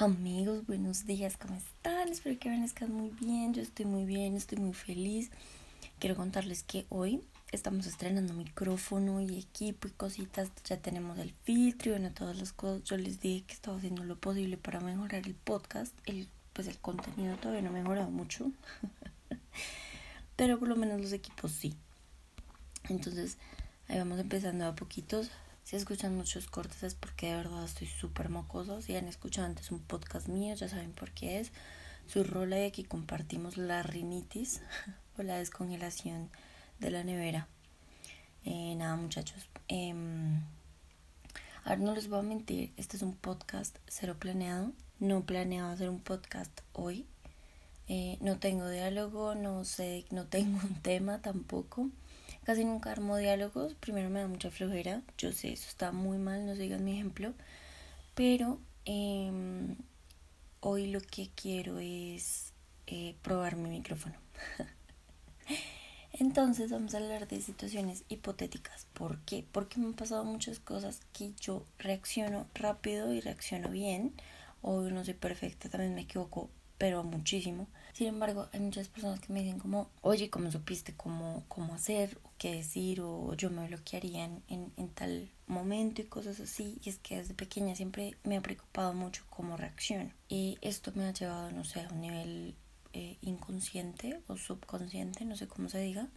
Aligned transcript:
Amigos, 0.00 0.64
buenos 0.64 1.06
días, 1.06 1.36
¿cómo 1.36 1.56
están? 1.56 2.08
Espero 2.08 2.38
que 2.38 2.48
amanezcan 2.48 2.92
muy 2.92 3.10
bien. 3.20 3.52
Yo 3.52 3.62
estoy 3.62 3.84
muy 3.84 4.04
bien, 4.04 4.36
estoy 4.36 4.56
muy 4.58 4.72
feliz. 4.72 5.32
Quiero 5.98 6.14
contarles 6.14 6.62
que 6.62 6.86
hoy 6.88 7.24
estamos 7.50 7.84
estrenando 7.84 8.32
micrófono 8.32 9.20
y 9.20 9.40
equipo 9.40 9.88
y 9.88 9.90
cositas. 9.90 10.52
Ya 10.66 10.76
tenemos 10.76 11.18
el 11.18 11.32
filtro 11.42 11.90
y 11.90 11.94
bueno, 11.94 12.12
todas 12.14 12.38
las 12.38 12.52
cosas. 12.52 12.84
Yo 12.84 12.96
les 12.96 13.18
dije 13.18 13.44
que 13.44 13.54
estaba 13.54 13.76
haciendo 13.76 14.04
lo 14.04 14.14
posible 14.16 14.56
para 14.56 14.78
mejorar 14.78 15.26
el 15.26 15.34
podcast. 15.34 15.92
El, 16.06 16.28
pues 16.52 16.68
el 16.68 16.78
contenido 16.78 17.36
todavía 17.36 17.62
no 17.62 17.70
ha 17.70 17.72
mejorado 17.72 18.08
mucho. 18.08 18.52
Pero 20.36 20.60
por 20.60 20.68
lo 20.68 20.76
menos 20.76 21.00
los 21.00 21.12
equipos 21.12 21.50
sí. 21.50 21.74
Entonces, 22.88 23.36
ahí 23.88 23.98
vamos 23.98 24.20
empezando 24.20 24.64
a 24.64 24.76
poquitos. 24.76 25.32
Si 25.68 25.76
escuchan 25.76 26.16
muchos 26.16 26.46
cortes 26.46 26.82
es 26.82 26.94
porque 26.94 27.26
de 27.26 27.36
verdad 27.36 27.62
estoy 27.62 27.88
súper 27.88 28.30
mocoso. 28.30 28.80
Si 28.80 28.96
han 28.96 29.06
escuchado 29.06 29.46
antes 29.46 29.70
un 29.70 29.80
podcast 29.80 30.26
mío, 30.26 30.54
ya 30.54 30.66
saben 30.66 30.92
por 30.92 31.10
qué 31.10 31.40
es. 31.40 31.52
Su 32.06 32.24
rola 32.24 32.58
y 32.58 32.64
aquí 32.64 32.84
compartimos 32.84 33.58
la 33.58 33.82
rinitis 33.82 34.62
o 35.18 35.22
la 35.22 35.36
descongelación 35.36 36.30
de 36.78 36.90
la 36.90 37.04
nevera. 37.04 37.48
Eh, 38.46 38.76
nada, 38.76 38.96
muchachos. 38.96 39.46
Eh, 39.68 39.92
ahora 41.64 41.76
no 41.76 41.94
les 41.94 42.08
voy 42.08 42.20
a 42.20 42.22
mentir, 42.22 42.72
este 42.78 42.96
es 42.96 43.02
un 43.02 43.14
podcast 43.14 43.76
cero 43.88 44.16
planeado. 44.18 44.72
No 45.00 45.26
planeaba 45.26 45.72
hacer 45.72 45.90
un 45.90 46.00
podcast 46.00 46.62
hoy. 46.72 47.04
Eh, 47.88 48.16
no 48.22 48.38
tengo 48.38 48.70
diálogo, 48.70 49.34
no 49.34 49.66
sé, 49.66 50.06
no 50.12 50.24
tengo 50.24 50.60
un 50.66 50.80
tema 50.80 51.20
tampoco. 51.20 51.90
Casi 52.48 52.64
nunca 52.64 52.90
armo 52.90 53.18
diálogos. 53.18 53.74
Primero 53.74 54.08
me 54.08 54.20
da 54.20 54.26
mucha 54.26 54.50
flojera. 54.50 55.02
Yo 55.18 55.32
sé, 55.32 55.52
eso 55.52 55.68
está 55.68 55.92
muy 55.92 56.16
mal, 56.16 56.46
no 56.46 56.56
sigan 56.56 56.82
mi 56.82 56.94
ejemplo. 56.94 57.34
Pero 58.14 58.58
em, 58.86 59.76
hoy 60.60 60.86
lo 60.86 61.02
que 61.02 61.28
quiero 61.34 61.78
es 61.78 62.54
eh, 62.86 63.16
probar 63.20 63.56
mi 63.56 63.68
micrófono. 63.68 64.14
Entonces 66.14 66.70
vamos 66.70 66.94
a 66.94 66.96
hablar 66.96 67.28
de 67.28 67.38
situaciones 67.42 68.04
hipotéticas. 68.08 68.86
¿Por 68.94 69.18
qué? 69.26 69.44
Porque 69.52 69.78
me 69.78 69.84
han 69.84 69.92
pasado 69.92 70.24
muchas 70.24 70.58
cosas 70.58 71.02
que 71.12 71.34
yo 71.38 71.66
reacciono 71.78 72.46
rápido 72.54 73.12
y 73.12 73.20
reacciono 73.20 73.68
bien. 73.68 74.14
O 74.62 74.80
no 74.80 75.04
soy 75.04 75.12
perfecta, 75.12 75.68
también 75.68 75.94
me 75.94 76.00
equivoco, 76.00 76.48
pero 76.78 77.04
muchísimo. 77.04 77.66
Sin 77.92 78.06
embargo, 78.06 78.48
hay 78.54 78.60
muchas 78.60 78.88
personas 78.88 79.20
que 79.20 79.34
me 79.34 79.42
dicen 79.42 79.58
como, 79.58 79.90
oye, 80.00 80.30
¿cómo 80.30 80.50
supiste 80.50 80.94
cómo, 80.96 81.44
cómo 81.48 81.74
hacer 81.74 82.16
qué 82.38 82.54
decir 82.54 83.00
o 83.00 83.34
yo 83.34 83.50
me 83.50 83.66
bloquearía 83.66 84.24
en, 84.24 84.42
en, 84.48 84.72
en, 84.76 84.88
tal 84.90 85.30
momento 85.46 86.00
y 86.00 86.04
cosas 86.04 86.40
así? 86.40 86.78
Y 86.84 86.88
es 86.88 86.98
que 86.98 87.18
desde 87.18 87.34
pequeña 87.34 87.74
siempre 87.74 88.16
me 88.24 88.36
ha 88.36 88.40
preocupado 88.40 88.94
mucho 88.94 89.24
cómo 89.28 89.56
reacciono. 89.56 90.10
Y 90.28 90.58
esto 90.60 90.92
me 90.94 91.04
ha 91.04 91.12
llevado, 91.12 91.50
no 91.50 91.64
sé, 91.64 91.80
a 91.80 91.88
un 91.88 92.00
nivel 92.00 92.54
eh, 92.92 93.16
inconsciente 93.20 94.20
o 94.28 94.36
subconsciente, 94.36 95.24
no 95.24 95.36
sé 95.36 95.48
cómo 95.48 95.68
se 95.68 95.80
diga, 95.80 96.08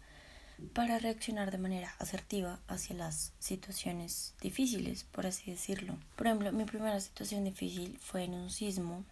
para 0.74 1.00
reaccionar 1.00 1.52
de 1.52 1.58
manera 1.58 1.94
asertiva 2.00 2.60
hacia 2.68 2.96
las 2.96 3.34
situaciones 3.40 4.36
difíciles, 4.42 5.04
por 5.04 5.26
así 5.26 5.50
decirlo. 5.50 5.98
Por 6.16 6.28
ejemplo, 6.28 6.52
mi 6.52 6.66
primera 6.66 7.00
situación 7.00 7.44
difícil 7.44 7.98
fue 8.00 8.24
en 8.24 8.36
un 8.36 8.50
sismo 8.52 9.04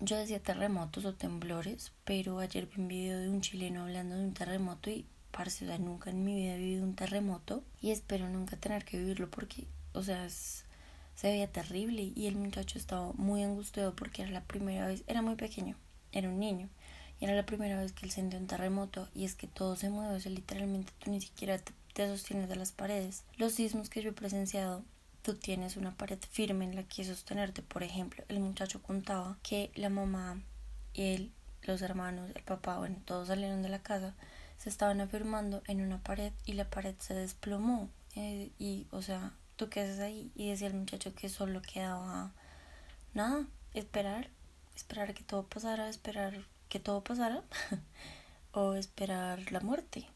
yo 0.00 0.16
decía 0.16 0.42
terremotos 0.42 1.06
o 1.06 1.14
temblores, 1.14 1.92
pero 2.04 2.38
ayer 2.38 2.66
vi 2.66 2.80
un 2.82 2.88
video 2.88 3.18
de 3.18 3.30
un 3.30 3.40
chileno 3.40 3.82
hablando 3.82 4.16
de 4.16 4.24
un 4.24 4.34
terremoto 4.34 4.90
y 4.90 5.06
parce, 5.30 5.64
o 5.64 5.68
sea, 5.68 5.78
nunca 5.78 6.10
en 6.10 6.24
mi 6.24 6.34
vida 6.34 6.54
he 6.54 6.58
vivido 6.58 6.84
un 6.84 6.94
terremoto 6.94 7.62
y 7.80 7.90
espero 7.90 8.28
nunca 8.28 8.56
tener 8.56 8.84
que 8.84 8.98
vivirlo 8.98 9.30
porque, 9.30 9.66
o 9.92 10.02
sea, 10.02 10.28
se 10.28 11.28
veía 11.28 11.50
terrible 11.50 12.12
y 12.14 12.26
el 12.26 12.36
muchacho 12.36 12.78
estaba 12.78 13.12
muy 13.14 13.42
angustiado 13.42 13.94
porque 13.94 14.22
era 14.22 14.30
la 14.30 14.44
primera 14.44 14.86
vez, 14.86 15.02
era 15.06 15.22
muy 15.22 15.36
pequeño, 15.36 15.76
era 16.12 16.28
un 16.28 16.38
niño 16.38 16.68
y 17.20 17.24
era 17.24 17.34
la 17.34 17.46
primera 17.46 17.80
vez 17.80 17.92
que 17.92 18.04
él 18.06 18.12
sintió 18.12 18.38
un 18.38 18.46
terremoto 18.46 19.08
y 19.14 19.24
es 19.24 19.34
que 19.34 19.46
todo 19.46 19.76
se 19.76 19.90
mueve, 19.90 20.14
o 20.14 20.20
sea, 20.20 20.32
literalmente 20.32 20.92
tú 20.98 21.10
ni 21.10 21.20
siquiera 21.20 21.58
te, 21.58 21.72
te 21.94 22.06
sostienes 22.06 22.48
de 22.48 22.56
las 22.56 22.72
paredes. 22.72 23.24
Los 23.36 23.54
sismos 23.54 23.88
que 23.88 24.02
yo 24.02 24.10
he 24.10 24.12
presenciado 24.12 24.84
tú 25.26 25.34
tienes 25.34 25.76
una 25.76 25.90
pared 25.96 26.20
firme 26.30 26.64
en 26.64 26.76
la 26.76 26.84
que 26.84 27.04
sostenerte. 27.04 27.60
Por 27.60 27.82
ejemplo, 27.82 28.22
el 28.28 28.38
muchacho 28.38 28.80
contaba 28.80 29.36
que 29.42 29.72
la 29.74 29.88
mamá, 29.88 30.40
él, 30.94 31.32
los 31.62 31.82
hermanos, 31.82 32.30
el 32.32 32.44
papá, 32.44 32.78
bueno, 32.78 32.98
todos 33.04 33.26
salieron 33.26 33.60
de 33.60 33.68
la 33.68 33.80
casa, 33.80 34.14
se 34.58 34.68
estaban 34.68 35.00
afirmando 35.00 35.62
en 35.66 35.80
una 35.80 36.02
pared 36.02 36.32
y 36.44 36.52
la 36.54 36.68
pared 36.68 36.94
se 36.98 37.14
desplomó. 37.14 37.90
Eh, 38.14 38.50
y, 38.58 38.86
o 38.90 39.02
sea, 39.02 39.32
¿tú 39.56 39.68
qué 39.68 39.80
haces 39.80 40.00
ahí? 40.00 40.30
Y 40.34 40.50
decía 40.50 40.68
el 40.68 40.74
muchacho 40.74 41.14
que 41.14 41.28
solo 41.28 41.62
quedaba 41.62 42.32
nada, 43.14 43.46
esperar, 43.74 44.30
esperar 44.74 45.14
que 45.14 45.22
todo 45.22 45.44
pasara, 45.44 45.88
esperar 45.88 46.34
que 46.68 46.80
todo 46.80 47.02
pasara, 47.04 47.42
o 48.52 48.74
esperar 48.74 49.52
la 49.52 49.60
muerte 49.60 50.08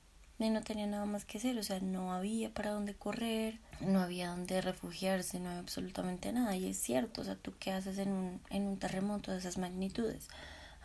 y 0.47 0.51
no 0.51 0.63
tenía 0.63 0.87
nada 0.87 1.05
más 1.05 1.25
que 1.25 1.39
hacer, 1.39 1.59
o 1.59 1.63
sea, 1.63 1.81
no 1.81 2.13
había 2.15 2.53
para 2.53 2.71
dónde 2.71 2.95
correr, 2.95 3.59
no 3.81 4.01
había 4.01 4.31
dónde 4.31 4.61
refugiarse, 4.61 5.39
no 5.39 5.49
había 5.51 5.61
absolutamente 5.61 6.33
nada. 6.33 6.57
Y 6.57 6.71
es 6.71 6.79
cierto, 6.79 7.21
o 7.21 7.25
sea, 7.25 7.37
tú 7.37 7.53
qué 7.59 7.73
haces 7.73 7.99
en 7.99 8.11
un, 8.11 8.41
en 8.49 8.67
un 8.67 8.79
terremoto 8.79 9.33
de 9.33 9.39
esas 9.39 9.59
magnitudes. 9.59 10.29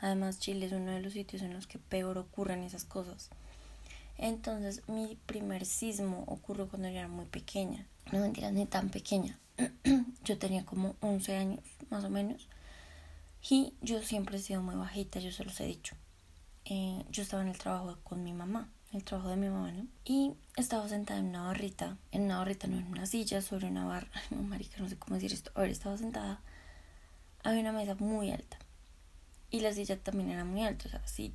Además, 0.01 0.39
Chile 0.39 0.65
es 0.65 0.73
uno 0.73 0.91
de 0.91 1.01
los 1.01 1.13
sitios 1.13 1.41
en 1.41 1.53
los 1.53 1.67
que 1.67 1.79
peor 1.79 2.17
ocurren 2.17 2.63
esas 2.63 2.83
cosas. 2.83 3.29
Entonces, 4.17 4.87
mi 4.87 5.17
primer 5.25 5.65
sismo 5.65 6.23
ocurrió 6.27 6.67
cuando 6.67 6.89
yo 6.89 6.99
era 6.99 7.07
muy 7.07 7.25
pequeña. 7.25 7.85
No 8.11 8.19
mentiras, 8.19 8.53
ni 8.53 8.65
tan 8.65 8.89
pequeña. 8.89 9.39
yo 10.23 10.37
tenía 10.37 10.65
como 10.65 10.95
11 11.01 11.35
años, 11.35 11.59
más 11.89 12.03
o 12.03 12.09
menos. 12.09 12.47
Y 13.49 13.73
yo 13.81 14.01
siempre 14.01 14.37
he 14.37 14.41
sido 14.41 14.61
muy 14.61 14.75
bajita, 14.75 15.19
yo 15.19 15.31
se 15.31 15.43
los 15.43 15.59
he 15.59 15.65
dicho. 15.65 15.95
Eh, 16.65 17.03
yo 17.11 17.23
estaba 17.23 17.43
en 17.43 17.49
el 17.49 17.57
trabajo 17.57 17.97
con 18.03 18.23
mi 18.23 18.33
mamá 18.33 18.69
el 18.95 19.03
trabajo 19.03 19.29
de 19.29 19.35
mi 19.35 19.49
mamá, 19.49 19.71
¿no? 19.71 19.87
Y 20.05 20.33
estaba 20.55 20.87
sentada 20.87 21.19
en 21.19 21.27
una 21.27 21.43
barrita, 21.43 21.97
en 22.11 22.23
una 22.23 22.37
barrita, 22.37 22.67
no 22.67 22.77
en 22.77 22.87
una 22.87 23.05
silla, 23.05 23.41
sobre 23.41 23.67
una 23.67 23.85
barra, 23.85 24.09
no, 24.29 24.41
marica, 24.41 24.77
no 24.79 24.89
sé 24.89 24.97
cómo 24.97 25.15
decir 25.15 25.33
esto. 25.33 25.51
A 25.55 25.65
estaba 25.65 25.97
sentada, 25.97 26.41
había 27.43 27.61
una 27.61 27.71
mesa 27.71 27.95
muy 27.95 28.31
alta 28.31 28.57
y 29.51 29.59
la 29.59 29.73
silla 29.73 29.97
también 29.97 30.31
era 30.31 30.45
muy 30.45 30.63
alta, 30.63 30.87
o 30.87 30.89
sea, 30.89 31.07
sí 31.07 31.33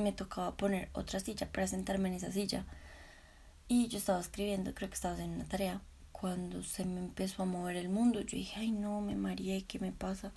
me 0.00 0.12
tocaba 0.12 0.56
poner 0.56 0.88
otra 0.92 1.20
silla 1.20 1.50
para 1.50 1.66
sentarme 1.66 2.08
en 2.08 2.14
esa 2.16 2.32
silla. 2.32 2.64
Y 3.68 3.88
yo 3.88 3.98
estaba 3.98 4.20
escribiendo, 4.20 4.74
creo 4.74 4.88
que 4.88 4.96
estaba 4.96 5.14
haciendo 5.14 5.36
una 5.36 5.44
tarea, 5.44 5.80
cuando 6.20 6.62
se 6.62 6.84
me 6.84 7.00
empezó 7.00 7.42
a 7.42 7.46
mover 7.46 7.76
el 7.76 7.88
mundo. 7.88 8.20
Yo 8.20 8.36
dije, 8.36 8.60
ay 8.60 8.72
no, 8.72 9.00
me 9.00 9.14
mareé, 9.14 9.62
¿qué 9.62 9.78
me 9.78 9.92
pasa? 9.92 10.32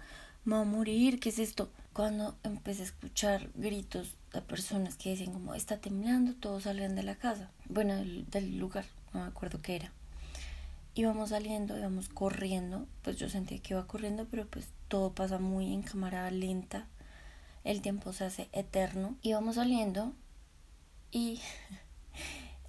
Me 0.45 0.55
voy 0.55 0.61
a 0.61 0.65
morir, 0.65 1.19
¿qué 1.19 1.29
es 1.29 1.39
esto? 1.39 1.69
Cuando 1.93 2.37
empecé 2.43 2.81
a 2.81 2.85
escuchar 2.85 3.49
gritos 3.55 4.15
de 4.33 4.41
personas 4.41 4.95
que 4.95 5.09
decían 5.09 5.33
como 5.33 5.53
está 5.55 5.77
temblando, 5.77 6.33
todos 6.35 6.63
salen 6.63 6.95
de 6.95 7.03
la 7.03 7.15
casa, 7.15 7.51
bueno, 7.69 7.95
del, 7.95 8.57
lugar, 8.57 8.85
no 9.13 9.21
me 9.21 9.27
acuerdo 9.27 9.61
qué 9.61 9.75
era. 9.75 9.91
Íbamos 10.95 11.29
saliendo, 11.29 11.77
íbamos 11.77 12.09
corriendo, 12.09 12.87
pues 13.01 13.17
yo 13.17 13.29
sentía 13.29 13.59
que 13.59 13.73
iba 13.73 13.87
corriendo, 13.87 14.25
pero 14.29 14.47
pues 14.47 14.69
todo 14.87 15.13
pasa 15.13 15.37
muy 15.37 15.73
en 15.73 15.81
cámara 15.81 16.29
lenta, 16.31 16.87
el 17.63 17.81
tiempo 17.81 18.13
se 18.13 18.25
hace 18.25 18.49
eterno. 18.51 19.15
Íbamos 19.21 19.55
saliendo 19.55 20.13
y 21.11 21.39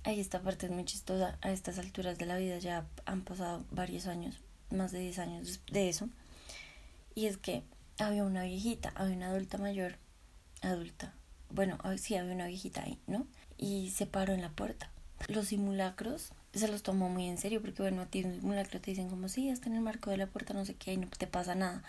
ahí 0.05 0.21
esta 0.21 0.43
parte 0.43 0.67
es 0.67 0.73
muy 0.73 0.85
chistosa, 0.85 1.39
a 1.41 1.51
estas 1.51 1.79
alturas 1.79 2.19
de 2.19 2.27
la 2.27 2.37
vida 2.37 2.59
ya 2.59 2.87
han 3.07 3.23
pasado 3.23 3.65
varios 3.71 4.07
años, 4.07 4.39
más 4.71 4.93
de 4.93 5.01
10 5.01 5.19
años 5.19 5.61
de 5.71 5.89
eso, 5.89 6.09
y 7.15 7.27
es 7.27 7.39
que 7.39 7.63
había 7.99 8.25
una 8.25 8.45
viejita, 8.45 8.93
había 8.95 9.17
una 9.17 9.29
adulta 9.29 9.57
mayor, 9.59 9.97
adulta, 10.61 11.15
bueno, 11.51 11.79
sí 11.97 12.17
había 12.17 12.35
una 12.35 12.47
viejita 12.47 12.83
ahí, 12.83 12.99
¿no? 13.07 13.27
Y 13.57 13.91
se 13.91 14.07
paró 14.07 14.33
en 14.33 14.43
la 14.43 14.51
puerta. 14.51 14.91
Los 15.29 15.49
simulacros 15.49 16.33
se 16.53 16.69
los 16.69 16.83
tomó 16.83 17.09
muy 17.09 17.29
en 17.29 17.39
serio 17.39 17.61
porque, 17.63 17.83
bueno, 17.83 18.03
a 18.03 18.07
ti 18.07 18.25
un 18.25 18.35
simulacro 18.35 18.81
te 18.81 18.91
dicen 18.91 19.09
como, 19.09 19.29
sí, 19.29 19.49
está 19.49 19.69
en 19.69 19.77
el 19.77 19.81
marco 19.81 20.11
de 20.11 20.17
la 20.17 20.27
puerta, 20.27 20.53
no 20.53 20.65
sé 20.65 20.75
qué, 20.75 20.93
y 20.93 20.97
no 20.97 21.07
te 21.09 21.27
pasa 21.27 21.55
nada. 21.55 21.83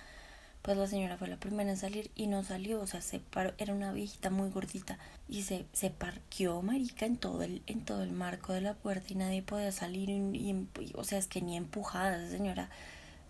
Pues 0.66 0.78
la 0.80 0.88
señora 0.88 1.16
fue 1.16 1.28
la 1.28 1.38
primera 1.38 1.70
en 1.70 1.78
salir 1.78 2.10
y 2.16 2.26
no 2.26 2.44
salió, 2.44 2.82
o 2.82 2.88
sea, 2.88 3.00
se 3.00 3.20
paró, 3.20 3.54
era 3.60 3.72
una 3.72 3.94
viejita 3.94 4.32
muy 4.32 4.50
gordita 4.50 4.98
y 5.30 5.44
se, 5.44 5.68
se 5.74 5.92
parqueó, 5.92 6.64
marica, 6.64 7.06
en 7.06 7.18
todo, 7.18 7.44
el, 7.44 7.62
en 7.68 7.86
todo 7.86 8.02
el 8.02 8.12
marco 8.12 8.52
de 8.52 8.62
la 8.62 8.74
puerta 8.74 9.06
y 9.10 9.16
nadie 9.16 9.44
podía 9.44 9.72
salir, 9.72 10.10
y, 10.10 10.68
o 10.96 11.04
sea, 11.04 11.20
es 11.20 11.28
que 11.28 11.44
ni 11.44 11.56
empujada, 11.56 12.18
esa 12.18 12.32
señora 12.36 12.72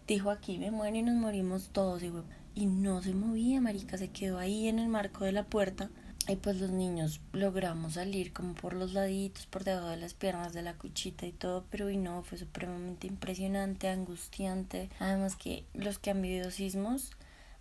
dijo 0.08 0.30
aquí 0.30 0.58
me 0.58 0.72
muero 0.72 0.96
y 0.96 1.04
nos 1.04 1.16
morimos 1.16 1.72
todos, 1.74 2.04
y, 2.04 2.14
y 2.56 2.68
no 2.68 3.04
se 3.04 3.14
movía, 3.14 3.60
marica, 3.60 3.98
se 3.98 4.12
quedó 4.12 4.40
ahí 4.40 4.70
en 4.70 4.80
el 4.80 4.88
marco 4.88 5.26
de 5.26 5.34
la 5.34 5.44
puerta 5.44 5.90
y 6.30 6.38
pues 6.38 6.62
los 6.62 6.72
niños 6.72 7.20
logramos 7.34 7.96
salir 7.96 8.32
como 8.32 8.54
por 8.56 8.74
los 8.74 8.94
laditos, 8.94 9.46
por 9.46 9.66
debajo 9.66 9.90
de 9.90 9.98
las 9.98 10.14
piernas 10.14 10.54
de 10.54 10.62
la 10.62 10.76
cuchita 10.76 11.26
y 11.26 11.34
todo, 11.34 11.66
pero 11.70 11.90
y 11.90 11.98
no, 11.98 12.24
fue 12.24 12.38
supremamente 12.38 13.08
impresionante, 13.08 13.90
angustiante. 13.90 14.90
Además 15.00 15.36
que 15.36 15.66
los 15.74 16.00
que 16.00 16.12
han 16.12 16.22
vivido 16.22 16.50
sismos 16.50 17.12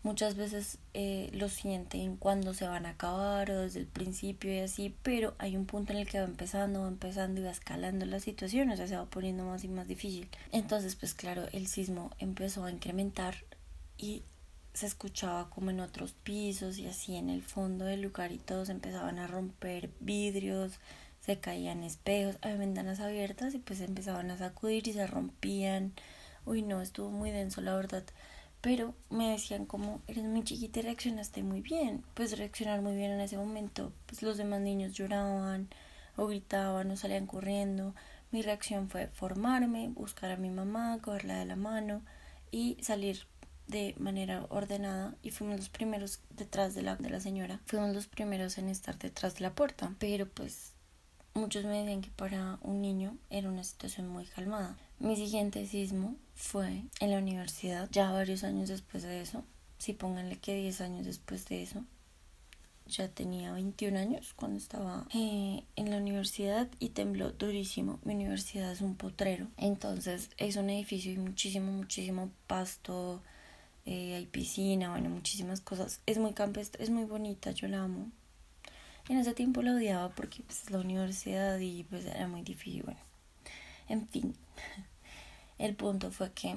muchas 0.05 0.37
veces 0.37 0.79
eh, 0.93 1.31
lo 1.33 1.49
sienten 1.49 2.17
cuando 2.17 2.55
se 2.55 2.69
van 2.69 2.87
a 2.87 2.91
acabar 2.91 3.51
o 3.51 3.63
desde 3.63 3.81
el 3.81 3.87
principio 3.87 4.55
y 4.55 4.59
así, 4.61 4.95
pero 5.03 5.35
hay 5.39 5.57
un 5.57 5.65
punto 5.65 5.93
en 5.93 5.99
el 5.99 6.07
que 6.09 6.21
va 6.21 6.27
empezando, 6.27 6.83
va 6.83 6.89
empezando 6.89 7.41
y 7.41 7.45
va 7.45 7.51
escalando 7.51 8.05
la 8.07 8.21
situación, 8.21 8.71
o 8.71 8.77
sea, 8.77 8.87
se 8.87 8.97
va 8.97 9.07
poniendo 9.07 9.45
más 9.45 9.65
y 9.65 9.69
más 9.69 9.89
difícil. 9.89 10.29
Entonces, 10.53 10.95
pues 10.95 11.15
claro, 11.15 11.47
el 11.53 11.67
sismo 11.67 12.11
empezó 12.19 12.65
a 12.65 12.71
incrementar 12.71 13.35
y 13.97 14.23
se 14.75 14.87
escuchaba 14.87 15.49
como 15.49 15.71
en 15.71 15.81
otros 15.81 16.13
pisos 16.13 16.79
y 16.79 16.87
así 16.87 17.17
en 17.17 17.31
el 17.31 17.43
fondo 17.43 17.87
del 17.87 18.03
lugar 18.03 18.31
y 18.31 18.39
todos 18.39 18.69
empezaban 18.69 19.19
a 19.19 19.27
romper 19.27 19.91
vidrios, 20.01 20.81
se 21.21 21.41
caían 21.41 21.83
espejos, 21.83 22.37
había 22.43 22.59
ventanas 22.59 23.01
abiertas 23.01 23.55
y 23.55 23.59
pues 23.59 23.81
empezaban 23.81 24.31
a 24.31 24.37
sacudir 24.37 24.87
y 24.87 24.93
se 24.93 25.07
rompían. 25.07 25.95
Uy, 26.45 26.61
no, 26.61 26.83
estuvo 26.83 27.11
muy 27.11 27.31
denso, 27.31 27.63
la 27.63 27.75
verdad. 27.75 28.05
Pero 28.65 28.95
me 29.11 29.29
decían 29.29 29.67
como, 29.67 30.01
eres 30.07 30.25
muy 30.25 30.43
chiquita 30.43 30.79
y 30.79 30.85
reaccionaste 30.85 31.43
muy 31.43 31.61
bien. 31.61 32.03
Pues 32.15 32.39
reaccionar 32.39 32.81
muy 32.81 32.97
bien 32.97 33.11
en 33.11 33.21
ese 33.21 33.37
momento. 33.37 33.93
Pues 34.07 34.23
los 34.23 34.39
demás 34.39 34.63
niños 34.63 34.95
lloraban 34.95 35.69
o 36.17 36.27
gritaban 36.27 36.91
o 36.91 36.97
salían 36.97 37.27
corriendo. 37.27 37.95
Mi 38.31 38.41
reacción 38.41 38.89
fue 38.89 39.09
formarme, 39.09 39.91
buscar 39.91 40.31
a 40.31 40.39
mi 40.39 40.49
mamá, 40.49 40.99
cogerla 41.03 41.39
de 41.39 41.45
la 41.45 41.57
mano 41.57 42.01
y 42.51 42.79
salir 42.81 43.27
de 43.67 43.95
manera 43.99 44.47
ordenada 44.49 45.15
y 45.23 45.31
fuimos 45.31 45.59
los 45.59 45.69
primeros 45.69 46.21
detrás 46.31 46.75
de 46.75 46.81
la, 46.81 46.97
de 46.97 47.11
la 47.11 47.21
señora. 47.21 47.61
Fuimos 47.67 47.95
los 47.95 48.07
primeros 48.07 48.57
en 48.57 48.71
estar 48.71 48.99
detrás 48.99 49.35
de 49.35 49.43
la 49.43 49.55
puerta. 49.55 49.95
Pero 49.99 50.27
pues 50.27 50.73
muchos 51.35 51.65
me 51.65 51.81
decían 51.81 52.01
que 52.01 52.11
para 52.11 52.59
un 52.63 52.81
niño 52.81 53.17
era 53.31 53.49
una 53.49 53.65
situación 53.65 54.09
muy 54.09 54.25
calmada. 54.25 54.77
Mi 54.99 55.17
siguiente 55.17 55.67
sismo 55.67 56.17
fue 56.35 56.85
en 57.01 57.11
la 57.11 57.19
universidad, 57.19 57.89
ya 57.91 58.11
varios 58.11 58.45
años 58.45 58.69
después 58.69 59.03
de 59.03 59.21
eso. 59.21 59.45
Si 59.79 59.93
pónganle 59.93 60.39
que 60.39 60.55
10 60.55 60.81
años 60.81 61.05
después 61.05 61.47
de 61.47 61.63
eso. 61.63 61.85
Ya 62.87 63.09
tenía 63.09 63.53
21 63.53 63.99
años 63.99 64.35
cuando 64.35 64.59
estaba 64.59 65.07
eh, 65.15 65.65
en 65.75 65.91
la 65.91 65.97
universidad 65.97 66.69
y 66.79 66.91
tembló 66.91 67.33
durísimo. 67.33 67.99
Mi 68.05 68.15
universidad 68.15 68.71
es 68.73 68.83
un 68.83 68.95
potrero. 68.95 69.49
Entonces 69.57 70.31
es 70.37 70.57
un 70.57 70.71
edificio 70.71 71.13
y 71.13 71.17
muchísimo, 71.17 71.73
muchísimo 71.73 72.31
pasto. 72.47 73.23
Eh, 73.87 74.15
hay 74.15 74.27
piscina, 74.27 74.91
bueno, 74.91 75.11
muchísimas 75.11 75.61
cosas. 75.61 76.01
Es 76.07 76.19
muy 76.19 76.33
campestre, 76.33 76.83
es 76.83 76.91
muy 76.91 77.05
bonita, 77.05 77.51
yo 77.51 77.69
la 77.69 77.83
amo. 77.83 78.11
En 79.09 79.19
ese 79.19 79.35
tiempo 79.35 79.61
la 79.63 79.73
odiaba 79.73 80.09
porque 80.11 80.43
pues, 80.43 80.63
es 80.63 80.71
la 80.71 80.79
universidad 80.79 81.59
y 81.59 81.85
pues 81.85 82.07
era 82.07 82.27
muy 82.27 82.43
difícil. 82.43 82.83
Bueno, 82.85 83.01
en 83.89 84.09
fin, 84.09 84.35
el 85.59 85.75
punto 85.77 86.11
fue 86.11 86.33
que 86.33 86.57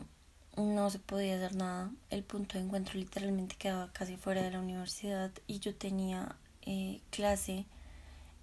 no 0.55 0.89
se 0.89 0.99
podía 0.99 1.35
hacer 1.35 1.55
nada. 1.55 1.91
El 2.09 2.23
punto 2.23 2.57
de 2.57 2.63
encuentro 2.63 2.95
literalmente 2.95 3.55
quedaba 3.57 3.91
casi 3.91 4.15
fuera 4.15 4.41
de 4.41 4.51
la 4.51 4.59
universidad 4.59 5.31
y 5.45 5.59
yo 5.59 5.75
tenía 5.75 6.35
eh, 6.61 7.01
clase 7.09 7.65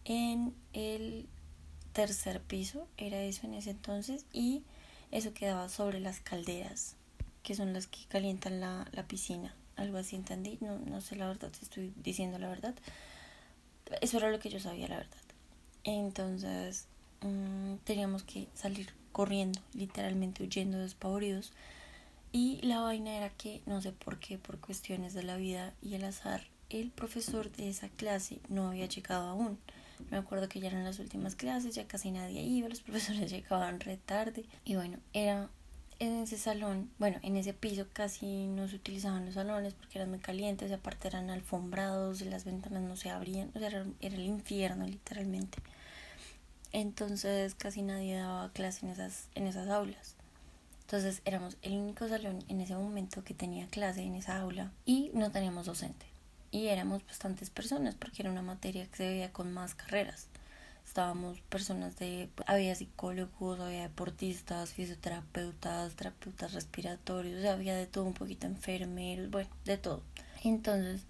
en 0.05 0.55
el 0.75 1.27
tercer 1.93 2.41
piso, 2.43 2.87
era 2.97 3.23
eso 3.23 3.47
en 3.47 3.55
ese 3.55 3.71
entonces, 3.71 4.27
y 4.33 4.63
eso 5.11 5.33
quedaba 5.33 5.69
sobre 5.69 6.01
las 6.01 6.21
calderas, 6.21 6.97
que 7.43 7.55
son 7.55 7.73
las 7.73 7.87
que 7.87 8.05
calientan 8.09 8.61
la, 8.61 8.87
la 8.93 9.07
piscina. 9.07 9.55
Algo 9.77 9.99
así 9.99 10.17
entendí, 10.17 10.59
no, 10.61 10.79
no 10.79 11.01
sé 11.01 11.17
la 11.17 11.29
verdad, 11.29 11.51
estoy 11.61 11.93
diciendo 11.97 12.39
la 12.39 12.49
verdad. 12.49 12.75
Eso 14.01 14.19
era 14.19 14.31
lo 14.31 14.39
que 14.39 14.51
yo 14.51 14.61
sabía, 14.61 14.89
la 14.89 14.97
verdad. 14.99 15.17
Entonces 15.85 16.87
mm, 17.21 17.77
teníamos 17.85 18.23
que 18.23 18.49
salir 18.55 18.91
corriendo, 19.13 19.61
literalmente 19.75 20.43
huyendo 20.43 20.79
despavoridos. 20.79 21.53
Y 22.33 22.61
la 22.63 22.81
vaina 22.81 23.17
era 23.17 23.31
que, 23.31 23.63
no 23.67 23.81
sé 23.81 23.93
por 23.93 24.19
qué, 24.19 24.39
por 24.39 24.59
cuestiones 24.59 25.15
de 25.15 25.23
la 25.23 25.37
vida 25.37 25.73
y 25.83 25.95
el 25.95 26.05
azar, 26.05 26.43
el 26.69 26.91
profesor 26.91 27.53
de 27.53 27.69
esa 27.69 27.89
clase 27.89 28.41
no 28.49 28.69
había 28.69 28.87
llegado 28.87 29.29
aún. 29.29 29.59
Me 30.11 30.17
acuerdo 30.17 30.49
que 30.49 30.59
ya 30.59 30.69
eran 30.69 30.85
las 30.85 30.99
últimas 30.99 31.37
clases, 31.37 31.77
ya 31.77 31.87
casi 31.87 32.11
nadie 32.11 32.43
iba, 32.43 32.69
los 32.69 32.81
profesores 32.83 33.31
llegaban 33.31 33.81
re 33.81 33.99
tarde. 33.99 34.45
Y 34.65 34.75
bueno, 34.75 34.99
era 35.13 35.49
en 35.99 36.23
ese 36.23 36.39
salón, 36.39 36.91
bueno, 36.99 37.19
en 37.23 37.37
ese 37.37 37.53
piso 37.53 37.87
casi 37.93 38.47
no 38.47 38.69
se 38.69 38.77
utilizaban 38.77 39.25
los 39.25 39.35
salones 39.35 39.75
porque 39.75 39.99
eran 39.99 40.11
muy 40.11 40.19
calientes, 40.19 40.73
aparte 40.73 41.09
eran 41.09 41.31
alfombrados 41.31 42.21
las 42.23 42.45
ventanas 42.45 42.83
no 42.83 42.97
se 42.97 43.11
abrían, 43.11 43.51
o 43.55 43.59
sea, 43.59 43.69
era, 43.69 43.85
el 44.01 44.21
infierno 44.21 44.87
literalmente. 44.87 45.59
Entonces 46.73 47.55
casi 47.55 47.83
nadie 47.83 48.17
daba 48.17 48.51
clase 48.53 48.85
en 48.85 48.93
esas, 48.93 49.29
en 49.35 49.47
esas 49.47 49.69
aulas. 49.69 50.17
Entonces 50.83 51.23
éramos 51.25 51.57
el 51.63 51.75
único 51.75 52.09
salón 52.09 52.45
en 52.49 52.61
ese 52.61 52.75
momento 52.75 53.25
que 53.25 53.35
tenía 53.35 53.67
clase 53.69 54.03
en 54.03 54.17
esa 54.17 54.41
aula 54.41 54.73
y 54.85 55.11
no 55.15 55.31
teníamos 55.31 55.67
docente. 55.67 56.07
Y 56.51 56.67
éramos 56.67 57.05
bastantes 57.07 57.51
personas 57.51 57.95
porque 57.95 58.23
era 58.23 58.31
una 58.31 58.43
materia 58.43 58.87
que 58.87 58.97
se 58.97 59.09
veía 59.09 59.33
con 59.33 59.53
más 59.53 59.75
carreras 59.75 60.29
estábamos 60.95 61.41
personas 61.49 61.97
de, 61.97 62.29
había 62.47 62.73
psicólogos, 62.77 63.59
había 63.59 63.83
deportistas, 63.83 64.75
fisioterapeutas, 64.75 65.93
terapeutas 65.95 66.53
respiratorios, 66.53 67.45
había 67.47 67.75
de 67.75 67.89
todo 67.89 68.05
un 68.05 68.15
poquito 68.15 68.47
enfermeros, 68.47 69.29
bueno, 69.29 69.51
de 69.65 69.77
todo. 69.77 70.03
Entonces, 70.45 71.03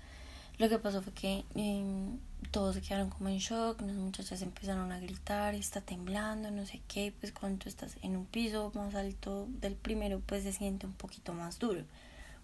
lo 0.56 0.70
que 0.70 0.78
pasó 0.78 1.02
fue 1.02 1.12
que 1.12 1.44
em, 1.54 2.16
todos 2.50 2.76
se 2.76 2.80
quedaron 2.80 3.10
como 3.10 3.28
en 3.28 3.36
shock, 3.36 3.78
las 3.82 3.96
muchachas 3.96 4.40
empezaron 4.40 4.90
a 4.90 5.00
gritar, 5.00 5.54
está 5.54 5.82
temblando, 5.82 6.50
no 6.50 6.64
sé 6.64 6.80
qué, 6.88 7.12
pues 7.20 7.32
cuando 7.32 7.68
estás 7.68 7.98
en 8.00 8.16
un 8.16 8.24
piso 8.24 8.72
más 8.74 8.94
alto 8.94 9.46
del 9.60 9.74
primero, 9.74 10.22
pues 10.24 10.44
se 10.44 10.52
siente 10.54 10.86
un 10.86 10.94
poquito 10.94 11.34
más 11.34 11.58
duro. 11.58 11.84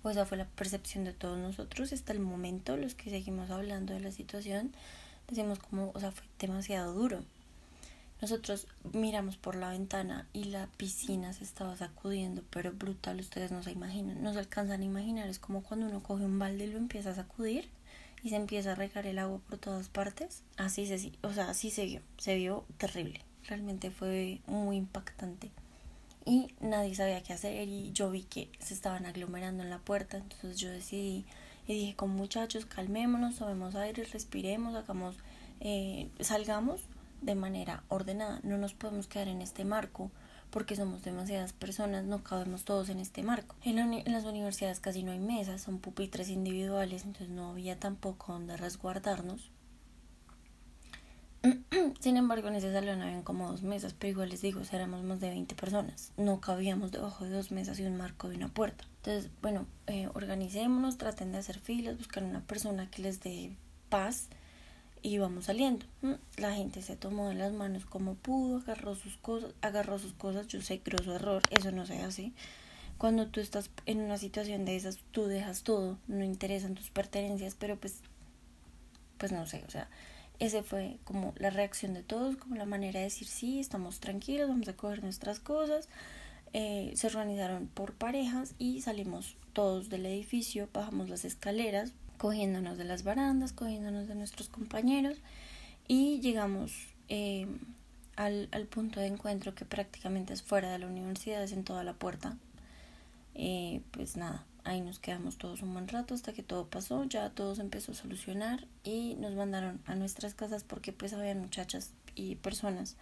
O 0.03 0.11
esa 0.11 0.27
fue 0.27 0.37
la 0.37 0.45
percepción 0.47 1.05
de 1.05 1.15
todos 1.15 1.39
nosotros 1.39 1.91
hasta 1.95 2.13
el 2.13 2.21
momento, 2.21 2.77
los 2.77 2.95
que 2.95 3.09
seguimos 3.09 3.49
hablando 3.49 3.95
de 3.95 4.01
la 4.01 4.13
situación 4.13 4.73
decimos 5.31 5.59
como, 5.59 5.93
o 5.94 6.00
sea, 6.00 6.11
fue 6.11 6.25
demasiado 6.38 6.93
duro. 6.93 7.23
Nosotros 8.21 8.67
miramos 8.93 9.38
por 9.38 9.56
la 9.56 9.71
ventana 9.71 10.27
y 10.35 10.44
la 10.44 10.67
piscina 10.77 11.32
se 11.32 11.43
estaba 11.43 11.75
sacudiendo, 11.77 12.44
pero 12.50 12.71
brutal, 12.73 13.19
ustedes 13.19 13.50
no 13.50 13.62
se 13.62 13.73
imaginan, 13.73 14.23
no 14.23 14.35
se 14.35 14.41
alcanzan 14.41 14.82
a 14.82 14.85
imaginar, 14.85 15.29
es 15.29 15.38
como 15.38 15.62
cuando 15.62 15.87
uno 15.87 16.03
coge 16.03 16.25
un 16.25 16.38
balde 16.38 16.65
y 16.65 16.73
lo 16.73 16.77
empieza 16.77 17.11
a 17.11 17.15
sacudir 17.15 17.71
y 18.23 18.29
se 18.29 18.37
empieza 18.37 18.73
a 18.73 18.75
regar 18.75 19.06
el 19.06 19.19
agua 19.19 19.41
por 19.49 19.59
todas 19.59 19.88
partes. 19.88 20.43
Así 20.59 20.87
se, 20.87 21.12
o 21.23 21.32
sea, 21.32 21.49
así 21.49 21.71
se 21.71 21.87
vio, 21.87 22.03
se 22.19 22.37
vio 22.37 22.67
terrible. 22.77 23.23
Realmente 23.47 23.91
fue 23.91 24.41
muy 24.47 24.77
impactante. 24.77 25.50
Y 26.27 26.49
nadie 26.61 26.94
sabía 26.94 27.23
qué 27.23 27.32
hacer 27.32 27.67
y 27.69 27.93
yo 27.93 28.11
vi 28.11 28.25
que 28.25 28.50
se 28.59 28.75
estaban 28.75 29.06
aglomerando 29.06 29.62
en 29.62 29.71
la 29.71 29.79
puerta, 29.79 30.19
entonces 30.19 30.59
yo 30.59 30.69
decidí 30.69 31.25
y 31.70 31.75
dije, 31.75 31.94
con 31.94 32.11
muchachos, 32.11 32.67
calmémonos, 32.67 33.37
tomemos 33.37 33.76
aire, 33.76 34.02
respiremos, 34.02 34.75
hagamos, 34.75 35.14
eh, 35.61 36.11
salgamos 36.19 36.81
de 37.22 37.37
manera 37.37 37.84
ordenada. 37.88 38.40
No 38.43 38.58
nos 38.58 38.75
podemos 38.75 39.06
quedar 39.06 39.28
en 39.28 39.40
este 39.40 39.64
marco 39.64 40.11
porque 40.50 40.75
somos 40.75 41.05
demasiadas 41.05 41.52
personas, 41.52 42.05
no 42.05 42.25
cabemos 42.25 42.64
todos 42.64 42.88
en 42.88 42.99
este 42.99 43.22
marco. 43.22 43.55
En, 43.62 43.78
en, 43.78 44.12
las 44.12 44.25
universidades 44.25 44.81
casi 44.81 45.05
no 45.05 45.12
hay 45.12 45.20
mesas, 45.20 45.62
son 45.62 45.78
pupitres 45.78 46.28
individuales, 46.28 47.05
entonces 47.05 47.28
no 47.28 47.50
había 47.50 47.78
tampoco 47.78 48.32
donde 48.32 48.56
resguardarnos. 48.56 49.53
Sin 52.01 52.17
embargo, 52.17 52.49
en 52.49 52.56
ese 52.56 52.73
salón 52.73 53.01
habían 53.01 53.23
como 53.23 53.51
dos 53.51 53.63
mesas, 53.63 53.94
pero 53.99 54.11
igual 54.11 54.29
les 54.29 54.43
digo, 54.43 54.61
éramos 54.73 55.03
más 55.05 55.20
de 55.20 55.31
20 55.31 55.55
personas. 55.55 56.13
No 56.17 56.41
cabíamos 56.41 56.93
debajo 56.93 57.25
de 57.25 57.31
dos 57.31 57.51
mesas 57.51 57.79
y 57.81 57.85
un 57.85 57.97
marco 57.97 58.29
de 58.29 58.37
una 58.37 58.49
puerta. 58.49 58.85
Entonces, 58.97 59.31
bueno, 59.41 59.67
eh, 59.87 60.09
organicémonos, 60.13 60.99
traten 60.99 61.32
de 61.32 61.39
hacer 61.39 61.59
filas, 61.59 61.97
buscar 61.97 62.23
una 62.23 62.41
persona 62.43 62.91
que 62.91 63.03
les 63.03 63.20
dé 63.20 63.56
paz 63.89 64.29
y 65.03 65.19
vamos 65.19 65.47
saliendo. 65.47 65.87
Mm, 66.03 66.15
la 66.37 66.55
gente 66.55 66.82
se 66.82 66.97
tomó 66.97 67.29
de 67.29 67.35
las 67.35 67.53
manos 67.53 67.87
como 67.87 68.15
pudo, 68.15 68.59
agarró 68.59 68.94
sus 68.94 69.17
cosas, 69.17 69.53
agarró 69.63 69.99
sus 69.99 70.13
cosas, 70.13 70.47
yo 70.49 70.61
sé, 70.61 70.82
grosso 70.85 71.15
error, 71.15 71.43
eso 71.51 71.73
no 71.73 71.87
se 71.87 72.03
hace. 72.03 72.32
Cuando 72.99 73.29
tú 73.29 73.41
estás 73.41 73.70
en 73.87 74.01
una 74.01 74.19
situación 74.19 74.67
de 74.67 74.77
esas, 74.77 74.99
tú 75.11 75.25
dejas 75.25 75.63
todo, 75.63 75.97
no 76.06 76.23
interesan 76.23 76.75
tus 76.75 76.91
pertenencias, 76.91 77.56
pero 77.59 77.79
pues, 77.79 78.01
pues 79.17 79.32
no 79.32 79.47
sé, 79.47 79.65
o 79.67 79.70
sea, 79.70 79.89
ese 80.41 80.63
fue 80.63 80.99
como 81.05 81.35
la 81.37 81.51
reacción 81.51 81.94
de 81.94 82.03
todos, 82.03 82.37
como 82.37 82.56
la 82.56 82.65
manera 82.65 82.99
de 82.99 83.05
decir, 83.05 83.29
sí, 83.29 83.61
estamos 83.61 84.01
tranquilos, 84.01 84.49
vamos 84.49 84.67
a 84.69 84.73
coger 84.73 85.03
nuestras 85.03 85.39
cosas. 85.39 85.89
Eh, 86.53 86.93
se 86.97 87.06
organizaron 87.06 87.69
por 87.69 87.93
parejas 87.93 88.55
y 88.59 88.81
salimos 88.81 89.37
todos 89.53 89.89
del 89.89 90.06
edificio, 90.06 90.69
bajamos 90.73 91.09
las 91.09 91.25
escaleras, 91.25 91.93
cogiéndonos 92.19 92.79
de 92.79 92.85
las 92.85 93.05
barandas, 93.05 93.53
cogiéndonos 93.53 94.09
de 94.09 94.15
nuestros 94.15 94.49
compañeros 94.49 95.19
y 95.87 96.20
llegamos 96.20 96.73
eh, 97.09 97.47
al, 98.17 98.49
al, 98.51 98.67
punto 98.67 98.99
de 98.99 99.06
encuentro 99.06 99.55
que 99.55 99.65
prácticamente 99.65 100.32
es 100.32 100.43
fuera 100.43 100.73
de 100.73 100.79
la 100.79 100.87
universidad, 100.87 101.43
es 101.43 101.53
en 101.53 101.65
toda 101.65 101.85
la 101.85 101.93
puerta. 101.93 102.37
Eh, 103.35 103.82
pues 103.93 104.17
nada, 104.17 104.44
Ahí 104.70 104.82
nos 104.82 105.00
quedamos 105.00 105.36
todos 105.36 105.62
un 105.62 105.72
buen 105.72 105.89
rato 105.89 106.15
hasta 106.15 106.32
que 106.32 106.44
todo 106.44 106.69
pasó, 106.69 107.03
ya 107.03 107.31
todo 107.31 107.56
se 107.56 107.60
empezó 107.60 107.91
a 107.91 107.96
solucionar 107.96 108.69
y 108.84 109.17
nos 109.17 109.34
mandaron 109.34 109.81
a 109.84 109.96
nuestras 109.96 110.34
casas 110.34 110.62
porque 110.62 110.93
pues 110.93 111.12
habían 111.12 111.41
muchachas 111.41 111.91
y 112.15 112.36
personas 112.36 112.94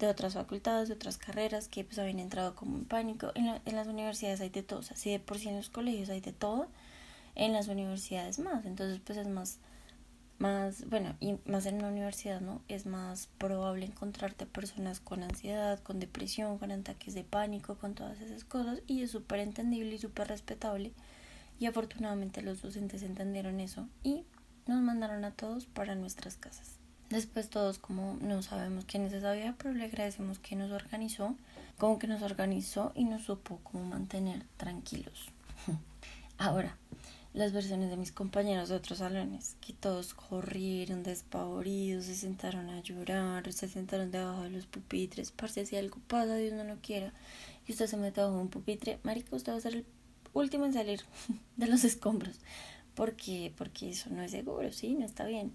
de 0.00 0.08
otras 0.08 0.34
facultades, 0.34 0.88
de 0.88 0.94
otras 0.94 1.16
carreras 1.16 1.68
que 1.68 1.84
pues 1.84 2.00
habían 2.00 2.18
entrado 2.18 2.56
como 2.56 2.78
en 2.78 2.84
pánico. 2.84 3.30
En, 3.36 3.46
en 3.64 3.76
las 3.76 3.86
universidades 3.86 4.40
hay 4.40 4.48
de 4.48 4.64
todo, 4.64 4.80
o 4.80 4.82
si 4.82 5.12
de 5.12 5.20
por 5.20 5.38
sí 5.38 5.48
en 5.48 5.54
los 5.54 5.70
colegios 5.70 6.10
hay 6.10 6.20
de 6.20 6.32
todo, 6.32 6.66
en 7.36 7.52
las 7.52 7.68
universidades 7.68 8.40
más, 8.40 8.66
entonces 8.66 9.00
pues 9.06 9.16
es 9.16 9.28
más 9.28 9.60
más, 10.38 10.88
bueno, 10.88 11.14
y 11.20 11.36
más 11.46 11.66
en 11.66 11.76
una 11.76 11.88
universidad, 11.88 12.40
¿no? 12.40 12.62
Es 12.68 12.86
más 12.86 13.28
probable 13.38 13.86
encontrarte 13.86 14.46
personas 14.46 15.00
con 15.00 15.22
ansiedad, 15.22 15.80
con 15.80 16.00
depresión, 16.00 16.58
con 16.58 16.70
ataques 16.70 17.14
de 17.14 17.24
pánico, 17.24 17.76
con 17.76 17.94
todas 17.94 18.20
esas 18.20 18.44
cosas, 18.44 18.80
y 18.86 19.02
es 19.02 19.10
súper 19.10 19.40
entendible 19.40 19.94
y 19.94 19.98
súper 19.98 20.28
respetable. 20.28 20.92
Y 21.58 21.66
afortunadamente 21.66 22.42
los 22.42 22.62
docentes 22.62 23.02
entendieron 23.02 23.60
eso 23.60 23.88
y 24.02 24.24
nos 24.66 24.80
mandaron 24.80 25.24
a 25.24 25.30
todos 25.30 25.66
para 25.66 25.94
nuestras 25.94 26.36
casas. 26.36 26.78
Después 27.10 27.48
todos 27.48 27.78
como 27.78 28.18
no 28.20 28.42
sabemos 28.42 28.86
quién 28.86 29.04
es 29.04 29.12
esa 29.12 29.32
vieja, 29.32 29.54
pero 29.58 29.74
le 29.74 29.84
agradecemos 29.84 30.38
que 30.38 30.56
nos 30.56 30.72
organizó, 30.72 31.36
como 31.78 31.98
que 31.98 32.06
nos 32.06 32.22
organizó 32.22 32.92
y 32.94 33.04
nos 33.04 33.22
supo 33.22 33.60
cómo 33.62 33.84
mantener 33.84 34.44
tranquilos. 34.56 35.26
Ahora, 36.38 36.76
las 37.34 37.52
versiones 37.52 37.90
de 37.90 37.96
mis 37.96 38.12
compañeros 38.12 38.68
de 38.68 38.76
otros 38.76 38.98
salones, 38.98 39.56
que 39.60 39.72
todos 39.72 40.14
corrieron 40.14 41.02
despavoridos, 41.02 42.04
se 42.04 42.14
sentaron 42.14 42.70
a 42.70 42.80
llorar, 42.80 43.52
se 43.52 43.68
sentaron 43.68 44.12
debajo 44.12 44.42
de 44.42 44.50
los 44.50 44.66
pupitres, 44.66 45.32
parce 45.32 45.66
si 45.66 45.76
algo 45.76 45.98
pasa, 46.06 46.36
Dios 46.36 46.52
no 46.54 46.62
lo 46.62 46.76
quiera, 46.76 47.12
y 47.66 47.72
usted 47.72 47.88
se 47.88 47.96
mete 47.96 48.20
bajo 48.20 48.40
un 48.40 48.48
pupitre, 48.48 49.00
marica, 49.02 49.34
usted 49.34 49.52
va 49.52 49.56
a 49.56 49.60
ser 49.60 49.74
el 49.74 49.86
último 50.32 50.64
en 50.64 50.72
salir 50.72 51.00
de 51.56 51.66
los 51.66 51.82
escombros, 51.82 52.36
porque, 52.94 53.52
porque 53.58 53.90
eso 53.90 54.10
no 54.10 54.22
es 54.22 54.30
seguro, 54.30 54.72
sí, 54.72 54.94
no 54.94 55.04
está 55.04 55.26
bien. 55.26 55.52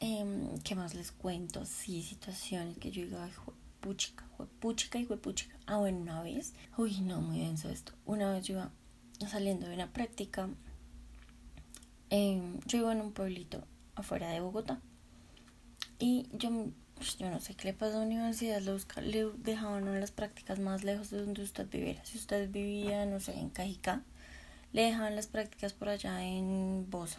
Eh, 0.00 0.24
¿Qué 0.64 0.74
más 0.74 0.94
les 0.94 1.12
cuento? 1.12 1.64
Sí, 1.64 2.02
situaciones 2.02 2.78
que 2.78 2.90
yo 2.90 3.04
digo, 3.04 3.18
ay, 3.20 3.30
puchica, 3.80 4.26
puchica 4.58 4.98
y 4.98 5.04
puchica. 5.04 5.56
Ah, 5.66 5.76
bueno, 5.76 5.98
una 5.98 6.20
vez, 6.20 6.52
uy, 6.76 7.00
no, 7.00 7.20
muy 7.20 7.38
denso 7.38 7.68
esto. 7.70 7.92
Una 8.04 8.32
vez 8.32 8.44
yo 8.44 8.54
iba 8.54 8.72
saliendo 9.28 9.68
de 9.68 9.74
una 9.74 9.92
práctica, 9.92 10.48
eh, 12.16 12.40
yo 12.66 12.78
iba 12.78 12.92
en 12.92 13.00
un 13.00 13.10
pueblito 13.10 13.64
afuera 13.96 14.28
de 14.28 14.38
Bogotá 14.38 14.80
y 15.98 16.28
yo, 16.32 16.48
pues, 16.94 17.18
yo 17.18 17.28
no 17.28 17.40
sé 17.40 17.56
qué 17.56 17.64
le 17.64 17.74
pasó 17.74 17.96
a 17.96 17.98
la 17.98 18.06
universidad, 18.06 18.62
le 19.02 19.24
dejaban 19.38 20.00
las 20.00 20.12
prácticas 20.12 20.60
más 20.60 20.84
lejos 20.84 21.10
de 21.10 21.18
donde 21.24 21.42
usted 21.42 21.68
viviera. 21.68 22.04
Si 22.04 22.16
usted 22.16 22.48
vivía, 22.48 23.04
no 23.04 23.18
sé, 23.18 23.36
en 23.36 23.50
Cajicá, 23.50 24.02
le 24.72 24.82
dejaban 24.82 25.16
las 25.16 25.26
prácticas 25.26 25.72
por 25.72 25.88
allá 25.88 26.24
en 26.24 26.88
Bosa, 26.88 27.18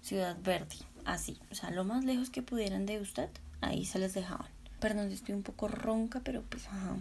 Ciudad 0.00 0.36
Verde 0.42 0.78
así, 1.04 1.38
o 1.52 1.54
sea, 1.54 1.70
lo 1.70 1.84
más 1.84 2.04
lejos 2.04 2.30
que 2.30 2.42
pudieran 2.42 2.84
de 2.84 3.00
usted, 3.00 3.30
ahí 3.60 3.84
se 3.84 4.00
les 4.00 4.12
dejaban. 4.12 4.50
Perdón 4.80 5.06
si 5.06 5.14
estoy 5.14 5.36
un 5.36 5.44
poco 5.44 5.68
ronca, 5.68 6.20
pero 6.24 6.42
pues, 6.42 6.66
ajá. 6.66 6.96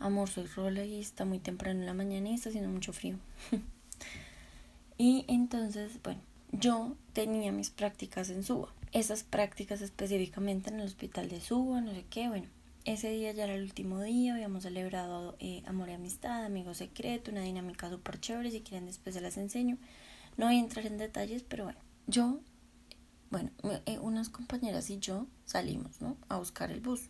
Amor, 0.00 0.28
soy 0.28 0.44
rola 0.44 0.84
y 0.84 1.00
está 1.00 1.24
muy 1.24 1.38
temprano 1.38 1.80
en 1.80 1.86
la 1.86 1.94
mañana 1.94 2.28
y 2.28 2.34
está 2.34 2.50
haciendo 2.50 2.68
mucho 2.68 2.92
frío. 2.92 3.16
y 4.96 5.24
entonces, 5.28 6.00
bueno, 6.02 6.20
yo 6.52 6.96
tenía 7.12 7.52
mis 7.52 7.70
prácticas 7.70 8.30
en 8.30 8.44
Suba. 8.44 8.72
Esas 8.92 9.24
prácticas 9.24 9.80
específicamente 9.80 10.70
en 10.70 10.80
el 10.80 10.86
hospital 10.86 11.28
de 11.28 11.40
Suba, 11.40 11.80
no 11.80 11.92
sé 11.92 12.04
qué, 12.08 12.28
bueno. 12.28 12.46
Ese 12.84 13.10
día 13.10 13.32
ya 13.32 13.44
era 13.44 13.54
el 13.54 13.62
último 13.62 14.02
día, 14.02 14.34
habíamos 14.34 14.64
celebrado 14.64 15.36
eh, 15.38 15.62
amor 15.66 15.88
y 15.88 15.94
amistad, 15.94 16.44
amigo 16.44 16.74
secreto, 16.74 17.30
una 17.30 17.40
dinámica 17.40 17.88
súper 17.88 18.20
chévere, 18.20 18.50
si 18.50 18.60
quieren 18.60 18.84
después 18.84 19.14
se 19.14 19.22
las 19.22 19.38
enseño. 19.38 19.78
No 20.36 20.46
voy 20.46 20.56
a 20.56 20.60
entrar 20.60 20.84
en 20.86 20.98
detalles, 20.98 21.44
pero 21.44 21.64
bueno, 21.64 21.78
yo, 22.06 22.40
bueno, 23.30 23.50
eh, 23.86 23.98
unas 24.00 24.28
compañeras 24.28 24.90
y 24.90 24.98
yo 24.98 25.26
salimos, 25.46 26.02
¿no? 26.02 26.18
A 26.28 26.36
buscar 26.36 26.70
el 26.70 26.80
bus. 26.80 27.08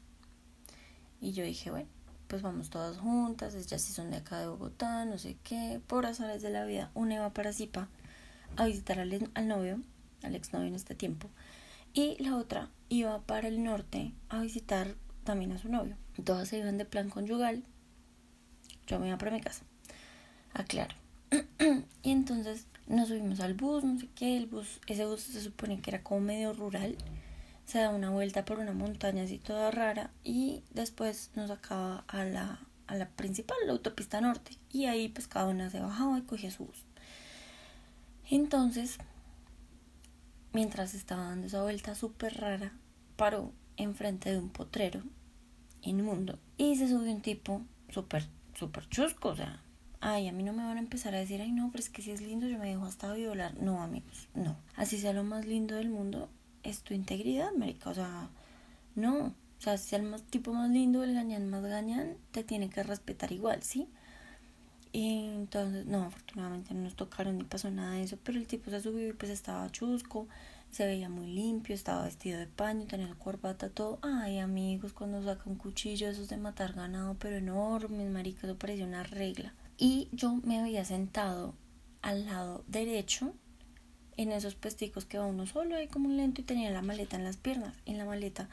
Y 1.20 1.32
yo 1.32 1.42
dije, 1.42 1.72
bueno, 1.72 1.88
pues 2.34 2.42
vamos 2.42 2.68
todas 2.68 2.98
juntas, 2.98 3.54
ellas 3.54 3.80
sí 3.80 3.92
son 3.92 4.10
de 4.10 4.16
acá 4.16 4.40
de 4.40 4.48
Bogotá, 4.48 5.04
no 5.04 5.18
sé 5.18 5.36
qué, 5.44 5.80
por 5.86 6.04
azares 6.04 6.42
de 6.42 6.50
la 6.50 6.64
vida. 6.64 6.90
Una 6.92 7.14
iba 7.14 7.30
para 7.30 7.52
Zipa 7.52 7.86
a 8.56 8.66
visitar 8.66 8.98
al, 8.98 9.30
al 9.34 9.46
novio, 9.46 9.80
al 10.24 10.34
exnovio 10.34 10.66
en 10.66 10.74
este 10.74 10.96
tiempo, 10.96 11.30
y 11.92 12.20
la 12.20 12.34
otra 12.34 12.70
iba 12.88 13.20
para 13.20 13.46
el 13.46 13.62
norte 13.62 14.14
a 14.30 14.40
visitar 14.40 14.96
también 15.22 15.52
a 15.52 15.58
su 15.58 15.68
novio. 15.68 15.96
Todas 16.24 16.48
se 16.48 16.58
iban 16.58 16.76
de 16.76 16.84
plan 16.84 17.08
conyugal. 17.08 17.62
Yo 18.88 18.98
me 18.98 19.06
iba 19.06 19.16
para 19.16 19.30
mi 19.30 19.40
casa. 19.40 19.62
Aclaro. 20.54 20.96
y 22.02 22.10
entonces 22.10 22.66
nos 22.88 23.10
subimos 23.10 23.38
al 23.38 23.54
bus, 23.54 23.84
no 23.84 23.96
sé 24.00 24.08
qué, 24.16 24.36
el 24.36 24.46
bus, 24.46 24.80
ese 24.88 25.06
bus 25.06 25.20
se 25.20 25.40
supone 25.40 25.80
que 25.80 25.90
era 25.92 26.02
como 26.02 26.18
medio 26.18 26.52
rural, 26.52 26.96
se 27.64 27.78
da 27.78 27.90
una 27.90 28.10
vuelta 28.10 28.44
por 28.44 28.58
una 28.58 28.72
montaña 28.72 29.24
así 29.24 29.38
toda 29.38 29.70
rara 29.70 30.10
y 30.22 30.62
después 30.70 31.30
nos 31.34 31.50
acaba 31.50 32.04
a 32.08 32.24
la, 32.24 32.60
a 32.86 32.94
la 32.96 33.08
principal, 33.08 33.56
la 33.66 33.72
autopista 33.72 34.20
norte, 34.20 34.52
y 34.70 34.86
ahí 34.86 35.08
pues 35.08 35.26
cada 35.26 35.48
una 35.48 35.70
se 35.70 35.80
bajaba 35.80 36.18
y 36.18 36.22
cogía 36.22 36.50
su 36.50 36.66
bus. 36.66 36.84
Entonces, 38.30 38.98
mientras 40.52 40.94
estaba 40.94 41.24
dando 41.24 41.46
esa 41.46 41.62
vuelta 41.62 41.94
súper 41.94 42.40
rara, 42.40 42.72
paró 43.16 43.52
enfrente 43.76 44.30
de 44.30 44.38
un 44.38 44.50
potrero 44.50 45.02
inmundo 45.82 46.38
y 46.56 46.76
se 46.76 46.88
subió 46.88 47.12
un 47.12 47.20
tipo 47.20 47.62
súper, 47.90 48.26
súper 48.54 48.88
chusco, 48.88 49.30
o 49.30 49.36
sea, 49.36 49.62
ay, 50.00 50.28
a 50.28 50.32
mí 50.32 50.42
no 50.42 50.52
me 50.52 50.64
van 50.64 50.76
a 50.76 50.80
empezar 50.80 51.14
a 51.14 51.18
decir, 51.18 51.40
ay, 51.40 51.50
no, 51.50 51.70
pero 51.70 51.82
es 51.82 51.90
que 51.90 52.02
si 52.02 52.10
es 52.10 52.20
lindo 52.20 52.46
yo 52.46 52.58
me 52.58 52.68
dejo 52.68 52.84
hasta 52.84 53.12
violar. 53.12 53.56
No, 53.60 53.82
amigos, 53.82 54.28
no. 54.34 54.56
Así 54.76 54.98
sea 54.98 55.12
lo 55.12 55.24
más 55.24 55.46
lindo 55.46 55.76
del 55.76 55.88
mundo, 55.88 56.28
es 56.64 56.82
tu 56.82 56.94
integridad, 56.94 57.48
América. 57.48 57.90
O 57.90 57.94
sea, 57.94 58.28
no. 58.94 59.26
O 59.26 59.60
sea, 59.64 59.78
si 59.78 59.94
el 59.96 60.20
tipo 60.24 60.52
más 60.52 60.70
lindo, 60.70 61.04
el 61.04 61.14
gañán 61.14 61.48
más 61.48 61.62
gañán, 61.62 62.16
te 62.32 62.44
tiene 62.44 62.68
que 62.68 62.82
respetar 62.82 63.32
igual, 63.32 63.62
¿sí? 63.62 63.88
Y 64.92 65.26
entonces, 65.26 65.86
no, 65.86 66.04
afortunadamente 66.04 66.74
no 66.74 66.82
nos 66.82 66.94
tocaron 66.94 67.38
ni 67.38 67.44
pasó 67.44 67.70
nada 67.70 67.92
de 67.92 68.02
eso, 68.02 68.18
pero 68.22 68.38
el 68.38 68.46
tipo 68.46 68.70
se 68.70 68.80
subió 68.80 69.08
y 69.08 69.12
pues 69.12 69.30
estaba 69.30 69.70
chusco, 69.72 70.28
se 70.70 70.86
veía 70.86 71.08
muy 71.08 71.26
limpio, 71.26 71.74
estaba 71.74 72.04
vestido 72.04 72.38
de 72.38 72.46
paño, 72.46 72.86
tenía 72.86 73.08
la 73.08 73.14
corbata, 73.14 73.70
todo. 73.70 73.98
Ay, 74.02 74.38
amigos, 74.38 74.92
cuando 74.92 75.22
saca 75.22 75.50
un 75.50 75.56
cuchillo, 75.56 76.08
esos 76.08 76.28
de 76.28 76.36
matar 76.36 76.74
ganado, 76.74 77.16
pero 77.18 77.36
enormes, 77.36 78.10
marica, 78.10 78.46
eso 78.46 78.56
parecía 78.56 78.86
una 78.86 79.02
regla 79.02 79.54
y 79.76 80.08
yo 80.12 80.34
me 80.44 80.60
había 80.60 80.84
sentado 80.84 81.54
al 82.02 82.26
lado 82.26 82.64
derecho 82.68 83.34
en 84.16 84.32
esos 84.32 84.54
puesticos 84.54 85.04
que 85.04 85.18
va 85.18 85.26
uno 85.26 85.46
solo 85.46 85.76
ahí 85.76 85.88
como 85.88 86.08
un 86.08 86.16
lento 86.16 86.40
y 86.40 86.44
tenía 86.44 86.70
la 86.70 86.82
maleta 86.82 87.16
en 87.16 87.24
las 87.24 87.36
piernas. 87.36 87.74
En 87.86 87.98
la 87.98 88.04
maleta 88.04 88.48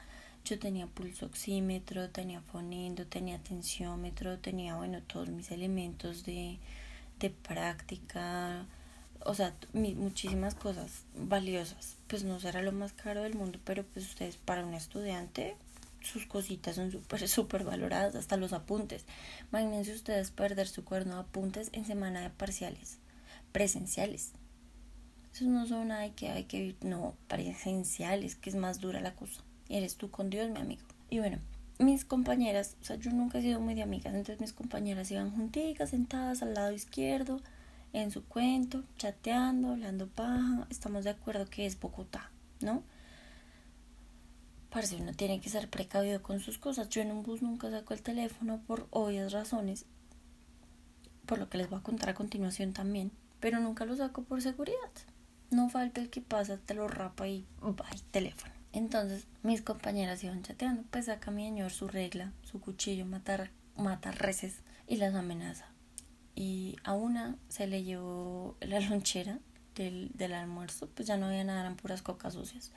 yo 0.46 0.58
tenía 0.60 0.88
pulso 0.88 1.26
oxímetro, 1.26 2.10
tenía 2.10 2.42
fonendo, 2.42 3.06
tenía 3.06 3.40
tensiómetro, 3.40 4.40
tenía 4.40 4.76
bueno 4.76 5.02
todos 5.04 5.30
mis 5.30 5.52
elementos 5.52 6.26
de, 6.26 6.58
de 7.20 7.30
práctica, 7.30 8.66
o 9.24 9.36
sea, 9.36 9.54
muchísimas 9.74 10.56
cosas 10.56 11.04
valiosas. 11.16 11.98
Pues 12.08 12.24
no 12.24 12.40
será 12.40 12.62
lo 12.62 12.72
más 12.72 12.94
caro 12.94 13.22
del 13.24 13.36
mundo, 13.36 13.60
pero 13.64 13.84
pues 13.84 14.08
ustedes 14.08 14.38
para 14.38 14.66
un 14.66 14.74
estudiante 14.74 15.56
sus 16.02 16.26
cositas 16.26 16.76
son 16.76 16.92
súper, 16.92 17.28
súper 17.28 17.64
valoradas, 17.64 18.16
hasta 18.16 18.38
los 18.38 18.54
apuntes. 18.54 19.06
Imagínense 19.52 19.94
ustedes 19.94 20.32
perder 20.32 20.68
su 20.68 20.84
cuerno 20.84 21.16
de 21.16 21.22
apuntes 21.22 21.70
en 21.74 21.86
semana 21.86 22.22
de 22.22 22.30
parciales, 22.30 22.98
presenciales. 23.52 24.32
Eso 25.34 25.46
no 25.46 25.66
son 25.66 25.90
nada 25.90 26.10
que 26.10 26.30
hay 26.30 26.44
que 26.44 26.76
no, 26.82 27.16
presenciales, 27.28 28.36
que 28.36 28.50
es 28.50 28.56
más 28.56 28.80
dura 28.80 29.00
la 29.00 29.16
cosa. 29.16 29.42
Eres 29.70 29.96
tú 29.96 30.12
con 30.12 30.30
Dios, 30.30 30.50
mi 30.50 30.60
amigo. 30.60 30.84
Y 31.10 31.20
bueno, 31.20 31.40
mis 31.80 32.06
compañeras, 32.06 32.76
o 32.82 32.84
sea, 32.84 32.98
yo 32.98 33.12
nunca 33.12 33.40
he 33.40 33.42
sido 33.42 33.60
muy 33.60 33.74
de 33.74 33.84
amigas, 33.84 34.14
entonces 34.14 34.40
mis 34.40 34.54
compañeras 34.54 35.10
iban 35.12 35.32
juntitas, 35.32 35.90
sentadas 35.90 36.42
al 36.42 36.54
lado 36.54 36.72
izquierdo, 36.72 37.42
en 37.94 38.12
su 38.12 38.24
cuento, 38.26 38.84
chateando, 38.98 39.72
hablando 39.72 40.08
paja. 40.08 40.68
Estamos 40.70 41.04
de 41.04 41.12
acuerdo 41.12 41.46
que 41.46 41.66
es 41.66 41.80
Bogotá, 41.80 42.32
¿no? 42.62 42.84
Parce, 44.70 44.96
uno 44.96 45.14
tiene 45.14 45.42
que 45.42 45.50
ser 45.50 45.70
precavido 45.70 46.22
con 46.24 46.40
sus 46.40 46.58
cosas. 46.58 46.88
Yo 46.90 47.02
en 47.02 47.12
un 47.12 47.24
bus 47.24 47.42
nunca 47.42 47.70
saco 47.70 47.94
el 47.94 48.02
teléfono 48.02 48.62
por 48.66 48.88
obvias 48.92 49.34
razones, 49.34 49.86
por 51.26 51.40
lo 51.40 51.50
que 51.50 51.58
les 51.58 51.70
voy 51.70 51.80
a 51.80 51.84
contar 51.84 52.10
a 52.10 52.14
continuación 52.14 52.72
también, 52.74 53.12
pero 53.40 53.60
nunca 53.60 53.86
lo 53.86 53.96
saco 53.96 54.24
por 54.24 54.42
seguridad. 54.42 54.78
No 55.52 55.70
falta 55.70 56.02
el 56.02 56.10
que 56.10 56.22
pasa, 56.22 56.58
te 56.58 56.74
lo 56.74 56.88
rapa 56.88 57.28
y 57.28 57.46
bye, 57.62 58.02
teléfono. 58.12 58.54
Entonces 58.74 59.28
mis 59.44 59.62
compañeras 59.62 60.24
iban 60.24 60.44
chateando, 60.44 60.84
pues 60.90 61.06
saca 61.06 61.30
mi 61.30 61.46
señor 61.46 61.72
su 61.72 61.88
regla, 61.88 62.32
su 62.42 62.60
cuchillo, 62.60 63.06
matar, 63.06 63.52
mata 63.76 64.12
reces 64.12 64.62
y 64.88 64.96
las 64.96 65.14
amenaza. 65.14 65.66
Y 66.34 66.78
a 66.84 66.94
una 66.94 67.36
se 67.50 67.68
le 67.68 67.84
llevó 67.84 68.56
la 68.62 68.80
lonchera 68.80 69.40
del, 69.76 70.12
del 70.14 70.34
almuerzo, 70.34 70.90
pues 70.96 71.08
ya 71.08 71.18
no 71.18 71.28
había 71.28 71.44
nada, 71.44 71.62
eran 71.62 71.76
puras 71.76 72.02
cocas 72.02 72.34
sucias 72.34 72.72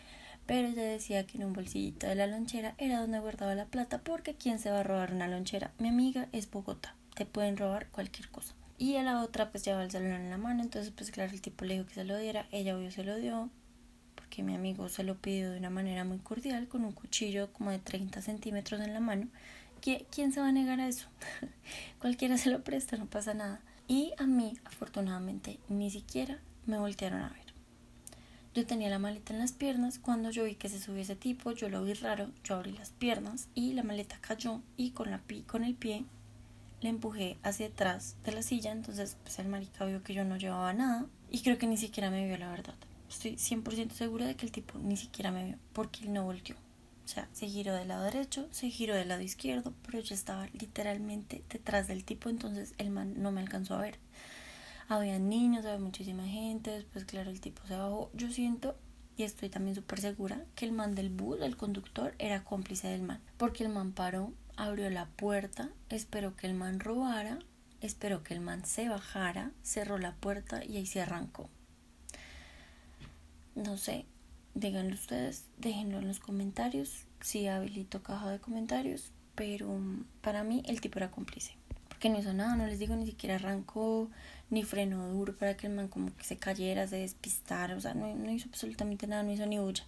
pero 0.46 0.68
ella 0.68 0.82
decía 0.82 1.26
que 1.26 1.38
en 1.38 1.44
un 1.44 1.52
bolsillito 1.52 2.06
de 2.06 2.14
la 2.14 2.26
lonchera 2.26 2.74
era 2.78 3.00
donde 3.00 3.18
guardaba 3.18 3.54
la 3.54 3.66
plata 3.66 3.98
porque 3.98 4.34
¿quién 4.34 4.58
se 4.58 4.70
va 4.70 4.80
a 4.80 4.82
robar 4.82 5.12
una 5.12 5.28
lonchera? 5.28 5.72
Mi 5.78 5.88
amiga 5.88 6.28
es 6.32 6.50
Bogotá, 6.50 6.94
te 7.14 7.24
pueden 7.24 7.56
robar 7.56 7.88
cualquier 7.88 8.28
cosa. 8.28 8.54
Y 8.76 8.96
a 8.96 9.02
la 9.02 9.22
otra 9.22 9.50
pues 9.50 9.64
lleva 9.64 9.84
el 9.84 9.90
celular 9.90 10.20
en 10.20 10.30
la 10.30 10.38
mano, 10.38 10.62
entonces 10.62 10.92
pues 10.96 11.10
claro, 11.10 11.32
el 11.32 11.40
tipo 11.40 11.64
le 11.64 11.74
dijo 11.74 11.86
que 11.86 11.94
se 11.94 12.04
lo 12.04 12.16
diera, 12.16 12.46
ella 12.50 12.76
obvio 12.76 12.90
se 12.90 13.04
lo 13.04 13.16
dio, 13.16 13.50
porque 14.14 14.42
mi 14.42 14.54
amigo 14.54 14.88
se 14.88 15.04
lo 15.04 15.16
pidió 15.16 15.50
de 15.52 15.58
una 15.58 15.70
manera 15.70 16.04
muy 16.04 16.18
cordial, 16.18 16.66
con 16.66 16.84
un 16.84 16.92
cuchillo 16.92 17.52
como 17.52 17.70
de 17.70 17.78
30 17.78 18.20
centímetros 18.20 18.80
en 18.80 18.94
la 18.94 19.00
mano. 19.00 19.28
¿Quién 20.10 20.32
se 20.32 20.40
va 20.40 20.48
a 20.48 20.52
negar 20.52 20.80
a 20.80 20.88
eso? 20.88 21.08
Cualquiera 22.00 22.38
se 22.38 22.50
lo 22.50 22.64
presta, 22.64 22.96
no 22.96 23.06
pasa 23.06 23.34
nada. 23.34 23.60
Y 23.86 24.12
a 24.16 24.24
mí, 24.24 24.58
afortunadamente, 24.64 25.58
ni 25.68 25.90
siquiera 25.90 26.38
me 26.64 26.78
voltearon 26.78 27.20
a 27.20 27.28
ver. 27.28 27.44
Yo 28.54 28.64
tenía 28.66 28.88
la 28.88 28.98
maleta 28.98 29.34
en 29.34 29.40
las 29.40 29.52
piernas. 29.52 29.98
Cuando 29.98 30.30
yo 30.30 30.44
vi 30.44 30.54
que 30.54 30.70
se 30.70 30.80
subió 30.80 31.02
ese 31.02 31.16
tipo, 31.16 31.52
yo 31.52 31.68
lo 31.68 31.82
vi 31.82 31.92
raro. 31.92 32.30
Yo 32.44 32.54
abrí 32.54 32.72
las 32.72 32.90
piernas 32.90 33.48
y 33.54 33.74
la 33.74 33.82
maleta 33.82 34.16
cayó 34.22 34.62
y 34.78 34.92
con, 34.92 35.10
la 35.10 35.18
pi 35.18 35.42
con 35.42 35.64
el 35.64 35.74
pie 35.74 36.04
le 36.84 36.90
empujé 36.90 37.38
hacia 37.42 37.68
atrás 37.68 38.14
de 38.26 38.32
la 38.32 38.42
silla, 38.42 38.70
entonces 38.70 39.16
pues 39.22 39.38
el 39.38 39.48
marica 39.48 39.86
vio 39.86 40.02
que 40.02 40.12
yo 40.12 40.22
no 40.22 40.36
llevaba 40.36 40.74
nada 40.74 41.06
y 41.30 41.40
creo 41.40 41.56
que 41.56 41.66
ni 41.66 41.78
siquiera 41.78 42.10
me 42.10 42.26
vio 42.26 42.36
la 42.36 42.50
verdad. 42.50 42.74
Estoy 43.08 43.36
100% 43.36 43.92
segura 43.92 44.26
de 44.26 44.36
que 44.36 44.44
el 44.44 44.52
tipo 44.52 44.78
ni 44.78 44.98
siquiera 44.98 45.32
me 45.32 45.46
vio 45.46 45.58
porque 45.72 46.04
él 46.04 46.12
no 46.12 46.24
volteó. 46.24 46.56
O 46.56 47.08
sea, 47.08 47.26
se 47.32 47.48
giró 47.48 47.72
del 47.74 47.88
lado 47.88 48.04
derecho, 48.04 48.48
se 48.50 48.68
giró 48.68 48.94
del 48.94 49.08
lado 49.08 49.22
izquierdo, 49.22 49.72
pero 49.86 50.00
yo 50.00 50.14
estaba 50.14 50.46
literalmente 50.52 51.42
detrás 51.48 51.88
del 51.88 52.04
tipo, 52.04 52.28
entonces 52.28 52.74
el 52.76 52.90
man 52.90 53.14
no 53.16 53.32
me 53.32 53.40
alcanzó 53.40 53.76
a 53.76 53.80
ver. 53.80 53.98
Había 54.86 55.18
niños, 55.18 55.64
había 55.64 55.78
muchísima 55.78 56.26
gente, 56.26 56.70
después 56.70 57.06
claro, 57.06 57.30
el 57.30 57.40
tipo 57.40 57.66
se 57.66 57.76
bajó. 57.76 58.10
Yo 58.12 58.30
siento, 58.30 58.76
y 59.16 59.22
estoy 59.22 59.48
también 59.48 59.74
súper 59.74 60.00
segura, 60.02 60.44
que 60.54 60.66
el 60.66 60.72
man 60.72 60.94
del 60.94 61.08
bus, 61.08 61.40
el 61.40 61.56
conductor, 61.56 62.14
era 62.18 62.44
cómplice 62.44 62.88
del 62.88 63.02
man, 63.02 63.20
porque 63.38 63.64
el 63.64 63.70
man 63.70 63.92
paró, 63.92 64.34
abrió 64.56 64.90
la 64.90 65.06
puerta, 65.06 65.70
esperó 65.88 66.36
que 66.36 66.46
el 66.46 66.54
man 66.54 66.80
robara, 66.80 67.38
esperó 67.80 68.22
que 68.22 68.34
el 68.34 68.40
man 68.40 68.64
se 68.64 68.88
bajara, 68.88 69.50
cerró 69.62 69.98
la 69.98 70.14
puerta 70.14 70.64
y 70.64 70.76
ahí 70.76 70.86
se 70.86 71.00
arrancó. 71.00 71.48
No 73.54 73.76
sé, 73.76 74.06
díganlo 74.54 74.94
ustedes, 74.94 75.46
déjenlo 75.58 75.98
en 75.98 76.08
los 76.08 76.20
comentarios, 76.20 77.04
si 77.20 77.46
habilito 77.46 78.02
caja 78.02 78.30
de 78.30 78.40
comentarios, 78.40 79.12
pero 79.34 79.68
mm, 79.68 80.04
para 80.20 80.44
mí 80.44 80.62
el 80.66 80.80
tipo 80.80 80.98
era 80.98 81.10
cómplice, 81.10 81.54
porque 81.88 82.08
no 82.08 82.18
hizo 82.18 82.32
nada, 82.32 82.56
no 82.56 82.66
les 82.66 82.78
digo, 82.78 82.96
ni 82.96 83.06
siquiera 83.06 83.36
arrancó, 83.36 84.10
ni 84.50 84.62
frenó 84.62 85.08
duro 85.08 85.36
para 85.36 85.56
que 85.56 85.66
el 85.66 85.74
man 85.74 85.88
como 85.88 86.14
que 86.16 86.24
se 86.24 86.36
cayera, 86.36 86.86
se 86.86 86.96
despistara, 86.96 87.76
o 87.76 87.80
sea, 87.80 87.94
no, 87.94 88.14
no 88.14 88.30
hizo 88.30 88.48
absolutamente 88.48 89.06
nada, 89.06 89.22
no 89.22 89.32
hizo 89.32 89.46
ni 89.46 89.58
bulla. 89.58 89.84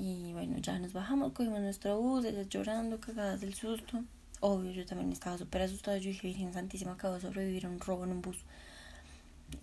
Y 0.00 0.32
bueno, 0.32 0.56
ya 0.58 0.78
nos 0.78 0.94
bajamos, 0.94 1.32
cogimos 1.32 1.60
nuestro 1.60 2.00
bus, 2.00 2.24
ellas 2.24 2.48
llorando, 2.48 2.98
cagadas 3.00 3.42
del 3.42 3.52
susto. 3.52 4.02
Obvio, 4.40 4.70
yo 4.72 4.86
también 4.86 5.12
estaba 5.12 5.36
súper 5.36 5.60
asustada. 5.62 5.98
Yo 5.98 6.08
dije, 6.08 6.26
Virgen 6.26 6.54
Santísima, 6.54 6.92
acabo 6.92 7.14
de 7.14 7.20
sobrevivir 7.20 7.66
a 7.66 7.68
un 7.68 7.78
robo 7.78 8.04
en 8.04 8.12
un 8.12 8.22
bus. 8.22 8.38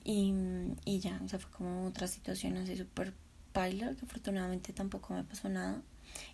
Y, 0.03 0.34
y 0.86 1.00
ya, 1.00 1.20
o 1.25 1.27
sea, 1.27 1.39
fue 1.39 1.50
como 1.51 1.88
otra 1.88 2.08
situación 2.08 2.58
así 2.58 2.77
súper 2.77 3.13
que 3.53 4.06
afortunadamente 4.06 4.72
tampoco 4.72 5.15
me 5.15 5.24
pasó 5.24 5.50
nada. 5.50 5.82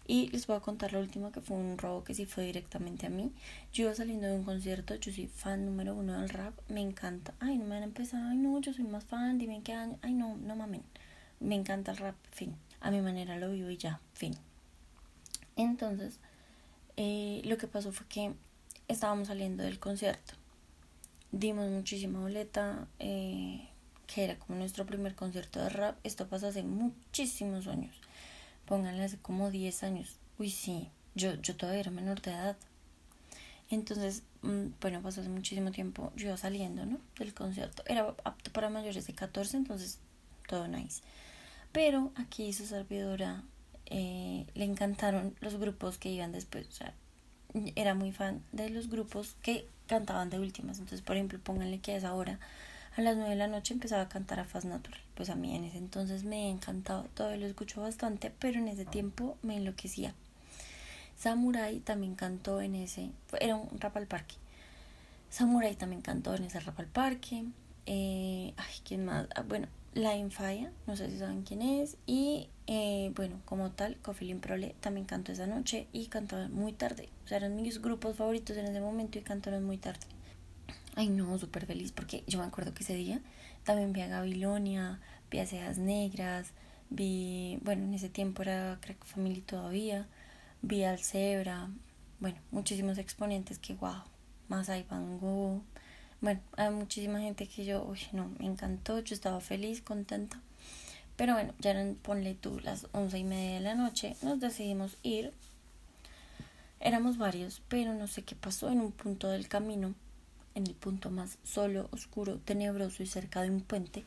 Y 0.05 0.27
les 0.31 0.45
voy 0.45 0.57
a 0.57 0.59
contar 0.59 0.91
lo 0.91 0.99
último 0.99 1.31
que 1.31 1.39
fue 1.39 1.55
un 1.55 1.77
robo 1.77 2.03
que 2.03 2.13
sí 2.13 2.25
fue 2.25 2.43
directamente 2.43 3.07
a 3.07 3.09
mí. 3.09 3.31
Yo 3.71 3.85
iba 3.85 3.95
saliendo 3.95 4.27
de 4.27 4.35
un 4.35 4.43
concierto, 4.43 4.95
yo 4.95 5.13
soy 5.13 5.27
fan 5.27 5.65
número 5.65 5.95
uno 5.95 6.19
del 6.19 6.29
rap, 6.29 6.53
me 6.67 6.81
encanta. 6.81 7.33
Ay, 7.39 7.57
no 7.57 7.63
me 7.63 7.75
van 7.75 7.83
a 7.83 7.85
empezar, 7.85 8.21
ay 8.29 8.37
no, 8.37 8.59
yo 8.59 8.73
soy 8.73 8.83
más 8.83 9.05
fan, 9.05 9.37
dime 9.37 9.61
qué 9.63 9.73
año. 9.73 9.97
Ay 10.01 10.13
no, 10.13 10.35
no 10.35 10.55
mamen. 10.57 10.83
Me 11.39 11.55
encanta 11.55 11.91
el 11.91 11.97
rap, 11.97 12.15
fin. 12.31 12.55
A 12.83 12.91
mi 12.91 13.01
manera 13.01 13.37
lo 13.37 13.49
vivo 13.49 13.71
y 13.71 13.77
ya, 13.77 13.99
fin. 14.13 14.35
Entonces, 15.55 16.19
eh, 16.97 17.41
lo 17.45 17.57
que 17.57 17.67
pasó 17.67 17.91
fue 17.91 18.05
que 18.05 18.33
estábamos 18.87 19.29
saliendo 19.29 19.63
del 19.63 19.79
concierto. 19.79 20.35
Dimos 21.31 21.67
muchísima 21.71 22.19
boleta. 22.19 22.87
Eh, 22.99 23.67
que 24.13 24.23
era 24.23 24.37
como 24.37 24.59
nuestro 24.59 24.85
primer 24.85 25.15
concierto 25.15 25.59
de 25.59 25.69
rap. 25.69 25.97
Esto 26.03 26.27
pasó 26.27 26.47
hace 26.47 26.63
muchísimos 26.63 27.67
años. 27.67 27.95
Pónganle 28.65 29.03
hace 29.03 29.17
como 29.17 29.49
10 29.49 29.83
años. 29.83 30.17
Uy, 30.37 30.51
sí, 30.51 30.89
yo, 31.15 31.33
yo 31.35 31.55
todavía 31.55 31.81
era 31.81 31.91
menor 31.91 32.21
de 32.21 32.31
edad. 32.31 32.57
Entonces, 33.69 34.23
mm, 34.43 34.67
bueno, 34.81 35.01
pasó 35.01 35.21
hace 35.21 35.29
muchísimo 35.29 35.71
tiempo. 35.71 36.11
Yo 36.15 36.37
saliendo, 36.37 36.85
¿no? 36.85 36.99
Del 37.17 37.33
concierto. 37.33 37.83
Era 37.87 38.13
apto 38.23 38.51
para 38.51 38.69
mayores 38.69 39.07
de 39.07 39.13
14, 39.13 39.57
entonces 39.57 39.99
todo 40.47 40.67
nice. 40.67 41.01
Pero 41.73 42.11
aquí 42.15 42.53
su 42.53 42.65
servidora 42.65 43.43
eh, 43.87 44.45
le 44.53 44.63
encantaron 44.63 45.35
los 45.41 45.57
grupos 45.57 45.97
que 45.97 46.09
iban 46.09 46.31
después. 46.31 46.67
O 46.69 46.71
sea, 46.71 46.93
era 47.75 47.95
muy 47.95 48.11
fan 48.11 48.41
de 48.51 48.69
los 48.69 48.89
grupos 48.89 49.35
que 49.41 49.67
cantaban 49.87 50.29
de 50.29 50.39
últimas. 50.39 50.77
Entonces, 50.77 51.01
por 51.01 51.17
ejemplo, 51.17 51.39
pónganle 51.39 51.79
que 51.79 51.91
a 51.91 51.97
esa 51.97 52.13
hora 52.13 52.39
a 52.95 53.01
las 53.01 53.15
9 53.15 53.31
de 53.31 53.35
la 53.35 53.47
noche 53.47 53.73
empezaba 53.73 54.03
a 54.03 54.09
cantar 54.09 54.39
a 54.39 54.45
Fast 54.45 54.67
Natural. 54.67 54.99
Pues 55.15 55.29
a 55.29 55.35
mí 55.35 55.55
en 55.55 55.63
ese 55.63 55.77
entonces 55.77 56.23
me 56.23 56.49
encantado, 56.49 57.05
todavía 57.15 57.39
lo 57.39 57.47
escucho 57.47 57.81
bastante, 57.81 58.31
pero 58.39 58.59
en 58.59 58.67
ese 58.67 58.85
tiempo 58.85 59.37
me 59.41 59.57
enloquecía. 59.57 60.13
Samurai 61.17 61.79
también 61.79 62.15
cantó 62.15 62.61
en 62.61 62.75
ese, 62.75 63.09
era 63.39 63.55
un 63.55 63.79
rap 63.79 63.97
al 63.97 64.07
parque. 64.07 64.35
Samurai 65.29 65.75
también 65.75 66.01
cantó 66.01 66.35
en 66.35 66.43
ese 66.43 66.59
rap 66.59 66.79
al 66.79 66.87
parque. 66.87 67.45
Eh, 67.87 68.53
ay, 68.55 68.75
¿quién 68.83 69.05
más? 69.05 69.27
Ah, 69.35 69.41
bueno, 69.41 69.67
La 69.93 70.15
Infaya, 70.15 70.71
no 70.87 70.95
sé 70.95 71.09
si 71.09 71.19
saben 71.19 71.43
quién 71.43 71.61
es. 71.61 71.97
Y 72.05 72.49
eh, 72.67 73.11
bueno, 73.15 73.39
como 73.45 73.71
tal, 73.71 73.97
Cofilin 73.97 74.39
Prole 74.39 74.75
también 74.79 75.05
cantó 75.05 75.31
esa 75.31 75.45
noche 75.45 75.87
y 75.93 76.07
cantó 76.07 76.37
muy 76.49 76.73
tarde. 76.73 77.09
O 77.25 77.27
sea, 77.27 77.37
eran 77.37 77.55
mis 77.55 77.81
grupos 77.81 78.17
favoritos 78.17 78.57
en 78.57 78.65
ese 78.65 78.81
momento 78.81 79.19
y 79.19 79.21
cantaron 79.21 79.63
muy 79.63 79.77
tarde. 79.77 80.05
Ay, 80.95 81.09
no, 81.09 81.37
súper 81.37 81.65
feliz 81.65 81.91
porque 81.91 82.23
yo 82.27 82.39
me 82.39 82.45
acuerdo 82.45 82.73
que 82.73 82.83
ese 82.83 82.95
día 82.95 83.21
también 83.63 83.93
vi 83.93 84.01
a 84.01 84.07
Gabilonia, 84.07 84.99
vi 85.29 85.39
a 85.39 85.45
Cejas 85.45 85.77
Negras, 85.77 86.51
vi, 86.89 87.59
bueno, 87.63 87.85
en 87.85 87.93
ese 87.93 88.09
tiempo 88.09 88.41
era 88.43 88.77
Crack 88.81 89.03
Family 89.05 89.41
todavía, 89.41 90.07
vi 90.61 90.83
al 90.83 90.99
Zebra, 90.99 91.69
bueno, 92.19 92.37
muchísimos 92.51 92.97
exponentes 92.97 93.59
que, 93.59 93.73
wow, 93.75 94.03
más 94.47 94.67
Van 94.67 95.19
bueno, 96.23 96.39
hay 96.55 96.69
muchísima 96.69 97.19
gente 97.19 97.47
que 97.47 97.65
yo, 97.65 97.83
uy, 97.83 97.99
no, 98.13 98.31
me 98.39 98.45
encantó, 98.45 99.01
yo 99.01 99.13
estaba 99.13 99.41
feliz, 99.41 99.81
contenta. 99.81 100.39
Pero 101.17 101.33
bueno, 101.33 101.53
ya 101.59 101.71
eran, 101.71 101.95
ponle 101.95 102.33
tú, 102.33 102.61
las 102.61 102.87
once 102.93 103.19
y 103.19 103.25
media 103.25 103.55
de 103.55 103.59
la 103.59 103.75
noche, 103.75 104.15
nos 104.21 104.39
decidimos 104.39 104.95
ir. 105.03 105.33
Éramos 106.79 107.17
varios, 107.17 107.61
pero 107.67 107.93
no 107.93 108.07
sé 108.07 108.21
qué 108.21 108.35
pasó 108.35 108.69
en 108.69 108.79
un 108.79 108.93
punto 108.93 109.27
del 109.27 109.49
camino 109.49 109.95
en 110.55 110.65
el 110.65 110.75
punto 110.75 111.11
más 111.11 111.39
solo, 111.43 111.89
oscuro, 111.91 112.37
tenebroso 112.37 113.03
y 113.03 113.07
cerca 113.07 113.41
de 113.41 113.49
un 113.49 113.59
puente. 113.59 114.05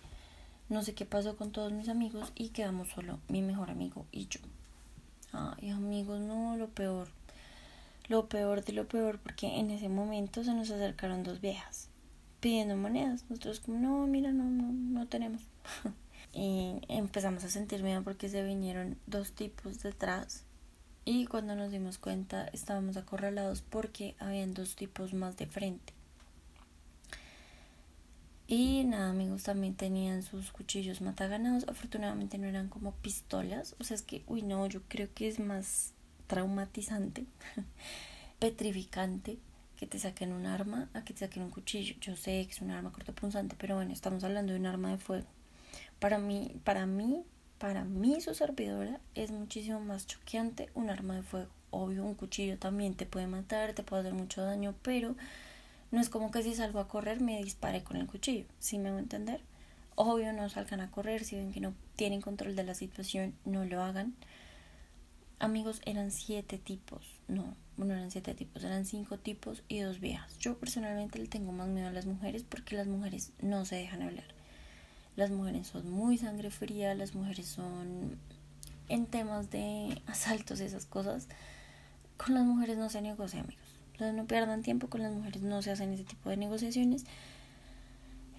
No 0.71 0.83
sé 0.83 0.95
qué 0.95 1.05
pasó 1.05 1.37
con 1.37 1.53
todos 1.53 1.71
mis 1.73 1.91
amigos 1.91 2.33
y 2.35 2.49
quedamos 2.49 2.89
solo 2.89 3.19
mi 3.29 3.43
mejor 3.43 3.69
amigo 3.69 4.07
y 4.11 4.27
yo. 4.29 4.41
Ay, 5.33 5.69
amigos, 5.69 6.21
no, 6.21 6.57
lo 6.57 6.69
peor. 6.69 7.09
Lo 8.09 8.27
peor 8.27 8.65
de 8.65 8.73
lo 8.73 8.89
peor, 8.89 9.19
porque 9.19 9.59
en 9.59 9.71
ese 9.71 9.91
momento 9.91 10.45
se 10.45 10.55
nos 10.55 10.71
acercaron 10.71 11.23
dos 11.23 11.43
viejas 11.43 11.91
pidiendo 12.41 12.77
monedas. 12.77 13.25
Nosotros 13.29 13.61
como, 13.61 13.79
no, 13.79 14.07
mira, 14.07 14.33
no, 14.33 14.45
no, 14.45 14.73
no 14.73 15.07
tenemos. 15.07 15.43
y 16.33 16.81
empezamos 16.89 17.45
a 17.45 17.49
sentir 17.49 17.83
miedo 17.83 18.03
porque 18.03 18.29
se 18.29 18.43
vinieron 18.43 18.99
dos 19.07 19.33
tipos 19.33 19.83
detrás. 19.83 20.45
Y 21.05 21.27
cuando 21.27 21.55
nos 21.55 21.71
dimos 21.71 21.99
cuenta 21.99 22.49
estábamos 22.49 22.97
acorralados 22.97 23.63
porque 23.63 24.17
habían 24.19 24.55
dos 24.55 24.75
tipos 24.75 25.15
más 25.15 25.37
de 25.37 25.47
frente. 25.47 25.93
Y 28.49 28.85
nada, 28.85 29.11
amigos, 29.11 29.43
también 29.43 29.75
tenían 29.75 30.23
sus 30.23 30.53
cuchillos 30.53 31.01
mataganados. 31.01 31.67
Afortunadamente 31.69 32.39
no 32.39 32.47
eran 32.47 32.69
como 32.69 32.93
pistolas. 32.93 33.75
O 33.81 33.85
sea, 33.85 33.97
es 33.97 34.03
que, 34.03 34.23
uy, 34.29 34.43
no, 34.43 34.67
yo 34.67 34.83
creo 34.89 35.09
que 35.15 35.27
es 35.27 35.41
más 35.41 35.93
traumatizante, 36.29 37.25
petrificante 38.39 39.39
que 39.77 39.87
te 39.87 39.99
saquen 39.99 40.33
un 40.33 40.47
arma 40.47 40.89
a 40.95 41.05
que 41.05 41.13
te 41.13 41.21
saquen 41.21 41.43
un 41.43 41.51
cuchillo. 41.51 41.95
Yo 42.01 42.17
sé 42.17 42.45
que 42.47 42.53
es 42.53 42.61
un 42.61 42.71
arma 42.71 42.93
cortopunzante, 42.93 43.57
pero 43.59 43.77
bueno, 43.77 43.93
estamos 43.93 44.25
hablando 44.25 44.53
de 44.53 44.59
un 44.59 44.67
arma 44.67 44.91
de 44.91 44.99
fuego. 44.99 45.27
Para 45.99 46.19
mí, 46.19 46.53
para 46.65 46.87
mí, 46.87 47.25
para 47.59 47.85
mí 47.85 48.21
su 48.21 48.35
servidora 48.35 49.01
es 49.15 49.31
muchísimo 49.31 49.81
más 49.81 50.07
choqueante 50.07 50.71
un 50.75 50.91
arma 50.91 51.15
de 51.17 51.23
fuego. 51.23 51.51
Obvio, 51.71 52.05
un 52.05 52.15
cuchillo 52.15 52.59
también 52.59 52.95
te 52.95 53.07
puede 53.07 53.27
matar, 53.27 53.75
te 53.75 53.83
puede 53.83 54.01
hacer 54.01 54.15
mucho 54.15 54.43
daño, 54.43 54.75
pero 54.83 55.17
no 55.91 56.01
es 56.01 56.09
como 56.09 56.31
que 56.31 56.43
si 56.43 56.55
salgo 56.55 56.81
a 56.81 56.89
correr 56.89 57.21
me 57.21 57.43
dispare 57.43 57.83
con 57.83 57.97
el 57.97 58.07
cuchillo, 58.07 58.47
¿sí 58.59 58.79
me 58.79 58.91
voy 58.91 58.99
a 58.99 59.03
entender? 59.03 59.41
Obvio, 59.95 60.33
no 60.33 60.49
salgan 60.49 60.81
a 60.81 60.91
correr, 60.91 61.25
si 61.25 61.37
ven 61.37 61.53
que 61.53 61.61
no 61.61 61.73
tienen 61.97 62.21
control 62.21 62.55
de 62.55 62.65
la 62.65 62.75
situación, 62.75 63.35
no 63.45 63.65
lo 63.65 63.83
hagan. 63.83 64.15
Amigos, 65.39 65.81
eran 65.85 66.11
siete 66.11 66.59
tipos, 66.59 67.21
no, 67.29 67.55
no 67.85 67.93
eran 67.93 68.11
siete 68.11 68.35
tipos, 68.35 68.65
eran 68.65 68.85
cinco 68.85 69.19
tipos 69.19 69.63
y 69.69 69.81
dos 69.81 70.01
viejas. 70.01 70.39
Yo 70.39 70.59
personalmente 70.59 71.19
le 71.19 71.27
tengo 71.27 71.53
más 71.53 71.69
miedo 71.69 71.89
a 71.89 71.93
las 71.93 72.07
mujeres 72.07 72.45
porque 72.49 72.77
las 72.77 72.87
mujeres 72.87 73.33
no 73.41 73.65
se 73.65 73.77
dejan 73.77 74.03
hablar. 74.03 74.27
Las 75.17 75.31
mujeres 75.31 75.67
son 75.69 75.91
muy 75.91 76.19
sangre 76.19 76.51
fría, 76.51 76.95
las 76.95 77.15
mujeres 77.15 77.47
son 77.47 78.19
en 78.89 79.07
temas 79.07 79.51
de 79.51 80.01
asaltos, 80.07 80.61
esas 80.61 80.87
cosas. 80.87 81.29
Con 82.17 82.35
las 82.35 82.45
mujeres 82.45 82.79
no 82.79 82.89
se 82.89 83.03
negocia, 83.03 83.41
amigos 83.41 83.67
no 83.99 84.27
pierdan 84.27 84.63
tiempo 84.63 84.89
con 84.89 85.03
las 85.03 85.13
mujeres, 85.13 85.43
no 85.43 85.63
se 85.63 85.71
hacen 85.71 85.93
ese 85.93 86.05
tipo 86.05 86.31
de 86.31 86.37
negociaciones. 86.37 87.05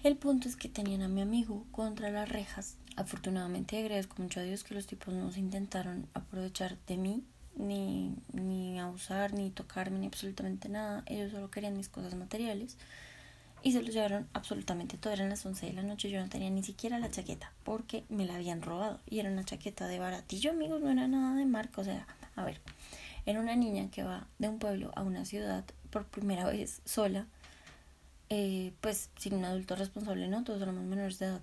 El 0.04 0.16
punto 0.16 0.48
es 0.48 0.56
que 0.56 0.68
tenían 0.68 1.02
a 1.02 1.08
mi 1.08 1.20
amigo 1.20 1.64
contra 1.72 2.10
las 2.10 2.28
rejas. 2.28 2.76
Afortunadamente 2.96 3.78
agradezco 3.78 4.22
mucho 4.22 4.40
a 4.40 4.44
Dios 4.44 4.64
que 4.64 4.74
los 4.74 4.86
tipos 4.86 5.12
no 5.12 5.30
se 5.32 5.40
intentaron 5.40 6.06
aprovechar 6.14 6.76
de 6.86 6.96
mí, 6.96 7.24
ni, 7.58 8.14
ni 8.32 8.78
abusar, 8.80 9.34
ni 9.34 9.50
tocarme, 9.50 9.98
ni 9.98 10.06
absolutamente 10.06 10.68
nada. 10.68 11.02
Ellos 11.06 11.32
solo 11.32 11.50
querían 11.50 11.76
mis 11.76 11.88
cosas 11.88 12.14
materiales. 12.14 12.76
Y 13.62 13.72
se 13.72 13.82
los 13.82 13.92
llevaron 13.92 14.28
absolutamente 14.32 14.96
todo. 14.96 15.12
Eran 15.12 15.28
las 15.28 15.44
11 15.44 15.66
de 15.66 15.72
la 15.72 15.82
noche. 15.82 16.10
Yo 16.10 16.20
no 16.20 16.28
tenía 16.28 16.48
ni 16.48 16.62
siquiera 16.62 16.98
la 16.98 17.10
chaqueta 17.10 17.52
porque 17.64 18.04
me 18.08 18.24
la 18.24 18.36
habían 18.36 18.62
robado. 18.62 19.00
Y 19.10 19.18
era 19.18 19.30
una 19.30 19.44
chaqueta 19.44 19.88
de 19.88 19.98
baratillo, 19.98 20.52
amigos. 20.52 20.80
No 20.80 20.90
era 20.90 21.08
nada 21.08 21.34
de 21.34 21.44
marca. 21.44 21.80
O 21.80 21.84
sea, 21.84 22.06
a 22.36 22.44
ver, 22.44 22.60
era 23.26 23.40
una 23.40 23.56
niña 23.56 23.90
que 23.90 24.04
va 24.04 24.26
de 24.38 24.48
un 24.48 24.58
pueblo 24.58 24.92
a 24.94 25.02
una 25.02 25.24
ciudad 25.24 25.64
por 25.90 26.06
primera 26.06 26.46
vez 26.46 26.80
sola, 26.84 27.26
eh, 28.28 28.72
pues 28.80 29.10
sin 29.18 29.34
un 29.34 29.44
adulto 29.44 29.74
responsable, 29.74 30.28
¿no? 30.28 30.44
Todos 30.44 30.62
éramos 30.62 30.84
menores 30.84 31.18
de 31.18 31.26
edad. 31.26 31.42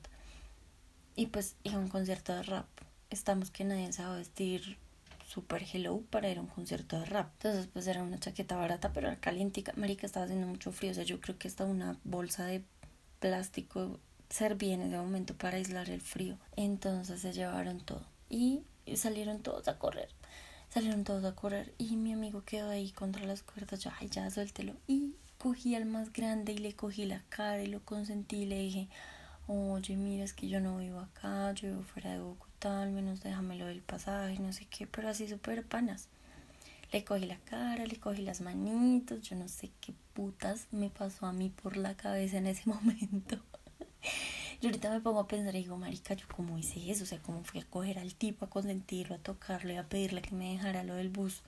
Y 1.16 1.28
pues 1.28 1.56
iba 1.64 1.78
un 1.78 1.90
concierto 1.90 2.34
de 2.34 2.44
rap. 2.44 2.68
Estamos 3.10 3.52
que 3.52 3.64
nadie 3.66 3.90
a 3.98 4.10
vestir 4.12 4.78
super 5.26 5.64
hello 5.64 6.02
para 6.10 6.30
ir 6.30 6.38
a 6.38 6.42
un 6.42 6.48
concierto 6.48 7.00
de 7.00 7.06
rap. 7.06 7.32
Entonces 7.34 7.68
pues 7.68 7.88
era 7.88 8.04
una 8.04 8.20
chaqueta 8.20 8.56
barata, 8.56 8.94
pero 8.94 9.08
era 9.08 9.20
caliente. 9.20 9.64
Marica 9.76 10.06
estaba 10.06 10.26
haciendo 10.26 10.48
mucho 10.48 10.72
frío. 10.72 10.92
O 10.92 10.94
sea, 10.94 11.04
yo 11.04 11.20
creo 11.20 11.38
que 11.38 11.48
hasta 11.48 11.66
una 11.66 11.98
bolsa 12.04 12.46
de 12.46 12.64
plástico 13.20 14.00
servía 14.30 14.74
en 14.74 14.82
ese 14.82 14.98
momento 14.98 15.36
para 15.36 15.58
aislar 15.58 15.90
el 15.90 16.02
frío. 16.02 16.38
Entonces 16.56 17.22
se 17.22 17.34
llevaron 17.34 17.80
todo. 17.80 18.06
Y 18.30 18.64
salieron 18.96 19.42
todos 19.42 19.68
a 19.68 19.78
correr. 19.78 20.10
Salieron 20.70 21.04
todos 21.04 21.24
a 21.26 21.36
correr 21.36 21.74
y 21.78 21.96
mi 21.96 22.12
amigo 22.14 22.44
quedó 22.44 22.70
ahí 22.70 22.92
contra 22.92 23.26
las 23.26 23.44
cuerdas. 23.44 23.80
Yo, 23.80 23.92
ay, 24.00 24.10
ya 24.10 24.30
suéltelo. 24.30 24.74
Y 24.88 25.16
cogí 25.38 25.76
al 25.76 25.86
más 25.86 26.12
grande 26.12 26.54
y 26.54 26.58
le 26.58 26.74
cogí 26.74 27.06
la 27.06 27.22
cara 27.30 27.64
y 27.64 27.68
lo 27.68 27.82
consentí 27.82 28.38
y 28.38 28.46
le 28.46 28.60
dije, 28.60 28.90
oye, 29.48 29.96
mira, 29.96 30.24
es 30.24 30.34
que 30.34 30.48
yo 30.48 30.60
no 30.60 30.78
vivo 30.78 31.00
acá, 31.00 31.52
yo 31.54 31.70
vivo 31.70 31.84
fuera 31.84 32.14
de 32.14 32.20
Bogotá, 32.20 32.45
al 32.66 32.92
menos 32.92 33.22
déjamelo 33.22 33.66
del 33.66 33.82
pasaje, 33.82 34.40
no 34.40 34.54
sé 34.54 34.66
qué, 34.66 34.88
pero 34.88 35.10
así 35.10 35.28
súper 35.28 35.64
panas. 35.66 36.08
Le 36.92 37.04
cogí 37.04 37.26
la 37.26 37.38
cara, 37.38 37.86
le 37.86 37.98
cogí 37.98 38.22
las 38.22 38.42
manitos, 38.42 39.22
yo 39.22 39.36
no 39.36 39.48
sé 39.48 39.72
qué 39.82 39.94
putas 40.14 40.68
me 40.72 40.90
pasó 40.90 41.26
a 41.26 41.34
mí 41.34 41.50
por 41.50 41.78
la 41.78 41.96
cabeza 41.96 42.38
en 42.38 42.48
ese 42.48 42.70
momento. 42.70 43.38
Y 44.62 44.68
ahorita 44.68 44.90
me 44.90 45.02
pongo 45.02 45.20
a 45.20 45.28
pensar 45.28 45.56
y 45.56 45.60
digo, 45.60 45.78
marica, 45.78 46.14
¿yo 46.14 46.26
cómo 46.34 46.58
hice 46.58 46.90
eso? 46.90 47.04
O 47.04 47.08
sea, 47.08 47.20
¿cómo 47.20 47.44
fui 47.44 47.60
a 47.60 47.66
coger 47.66 48.00
al 48.00 48.16
tipo, 48.16 48.46
a 48.46 48.50
consentirlo, 48.50 49.16
a 49.16 49.20
tocarle, 49.20 49.78
a 49.78 49.84
pedirle 49.84 50.22
que 50.22 50.36
me 50.36 50.52
dejara 50.52 50.84
lo 50.84 50.96
del 50.96 51.10
bus? 51.10 51.42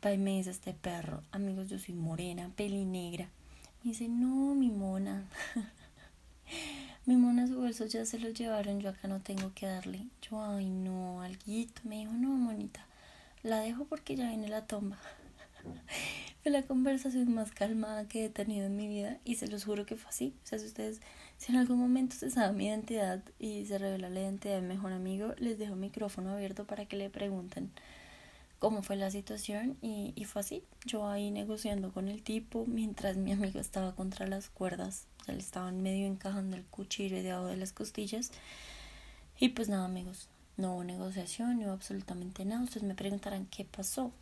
Pa' 0.00 0.10
me 0.16 0.36
dice 0.36 0.50
este 0.50 0.74
perro, 0.74 1.22
amigos, 1.32 1.70
yo 1.70 1.78
soy 1.78 1.94
morena, 1.94 2.50
peli 2.56 2.84
negra. 2.84 3.30
Me 3.82 3.92
dice, 3.92 4.08
no, 4.08 4.54
mi 4.54 4.70
mona. 4.70 5.24
mi 7.06 7.16
mona 7.16 7.46
su 7.46 7.56
bolso 7.56 7.84
ya 7.84 8.06
se 8.06 8.18
lo 8.18 8.30
llevaron, 8.30 8.80
yo 8.80 8.90
acá 8.90 9.08
no 9.08 9.20
tengo 9.20 9.52
que 9.54 9.66
darle. 9.66 10.06
Yo, 10.22 10.42
ay, 10.42 10.70
no, 10.70 11.20
alguito. 11.20 11.82
Me 11.84 11.98
dijo, 11.98 12.12
no, 12.12 12.28
monita, 12.28 12.86
la 13.42 13.60
dejo 13.60 13.84
porque 13.84 14.16
ya 14.16 14.28
viene 14.28 14.48
la 14.48 14.66
tomba. 14.66 14.98
fue 16.42 16.52
la 16.52 16.62
conversación 16.62 17.32
más 17.34 17.50
calmada 17.52 18.06
que 18.08 18.26
he 18.26 18.28
tenido 18.30 18.66
en 18.66 18.76
mi 18.76 18.88
vida 18.88 19.18
y 19.24 19.36
se 19.36 19.48
los 19.48 19.64
juro 19.64 19.86
que 19.86 19.96
fue 19.96 20.08
así. 20.10 20.34
O 20.44 20.46
sea, 20.46 20.58
si 20.58 20.66
ustedes, 20.66 21.00
si 21.36 21.52
en 21.52 21.58
algún 21.58 21.78
momento 21.78 22.16
se 22.16 22.30
sabe 22.30 22.54
mi 22.54 22.66
identidad 22.66 23.22
y 23.38 23.64
se 23.66 23.78
revela 23.78 24.08
la 24.08 24.20
identidad 24.20 24.56
de 24.56 24.62
mi 24.62 24.68
mejor 24.68 24.92
amigo, 24.92 25.34
les 25.38 25.58
dejo 25.58 25.74
el 25.74 25.80
micrófono 25.80 26.30
abierto 26.30 26.66
para 26.66 26.86
que 26.86 26.96
le 26.96 27.10
pregunten 27.10 27.70
cómo 28.58 28.82
fue 28.82 28.96
la 28.96 29.10
situación 29.10 29.76
y, 29.82 30.12
y 30.16 30.24
fue 30.24 30.40
así. 30.40 30.62
Yo 30.84 31.08
ahí 31.08 31.30
negociando 31.30 31.92
con 31.92 32.08
el 32.08 32.22
tipo 32.22 32.64
mientras 32.66 33.16
mi 33.16 33.32
amigo 33.32 33.60
estaba 33.60 33.94
contra 33.94 34.26
las 34.26 34.48
cuerdas, 34.48 35.06
ya 35.26 35.34
le 35.34 35.40
estaban 35.40 35.82
medio 35.82 36.06
encajando 36.06 36.56
el 36.56 36.64
cuchillo 36.64 37.22
debajo 37.22 37.46
de 37.46 37.56
las 37.56 37.72
costillas. 37.72 38.30
Y 39.38 39.50
pues 39.50 39.68
nada, 39.68 39.84
amigos, 39.84 40.28
no 40.56 40.74
hubo 40.74 40.84
negociación, 40.84 41.58
no 41.58 41.66
hubo 41.66 41.72
absolutamente 41.72 42.44
nada. 42.44 42.62
Ustedes 42.62 42.84
me 42.84 42.94
preguntarán 42.94 43.46
qué 43.46 43.64
pasó. 43.64 44.12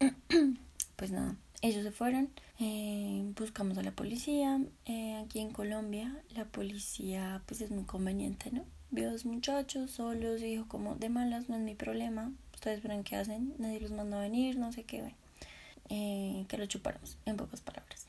pues 0.96 1.10
nada, 1.10 1.36
ellos 1.62 1.84
se 1.84 1.92
fueron, 1.92 2.28
eh, 2.58 3.22
buscamos 3.36 3.78
a 3.78 3.82
la 3.82 3.92
policía, 3.92 4.60
eh, 4.84 5.14
aquí 5.24 5.38
en 5.38 5.52
Colombia 5.52 6.20
la 6.34 6.44
policía 6.44 7.40
pues 7.46 7.60
es 7.60 7.70
muy 7.70 7.84
conveniente, 7.84 8.50
¿no? 8.50 8.64
Vio 8.90 9.08
a 9.08 9.12
dos 9.12 9.24
muchachos 9.24 9.92
solos 9.92 10.40
y 10.40 10.46
dijo 10.46 10.66
como 10.66 10.96
de 10.96 11.08
malas 11.08 11.48
no 11.48 11.54
es 11.54 11.62
mi 11.62 11.76
problema, 11.76 12.32
ustedes 12.62 12.80
verán 12.80 13.02
qué 13.02 13.16
hacen, 13.16 13.54
nadie 13.58 13.80
los 13.80 13.90
mandó 13.90 14.18
a 14.18 14.20
venir, 14.20 14.56
no 14.56 14.70
sé 14.70 14.84
qué, 14.84 15.16
eh, 15.88 16.44
que 16.46 16.58
lo 16.58 16.66
chupáramos, 16.66 17.18
en 17.26 17.36
pocas 17.36 17.60
palabras. 17.60 18.06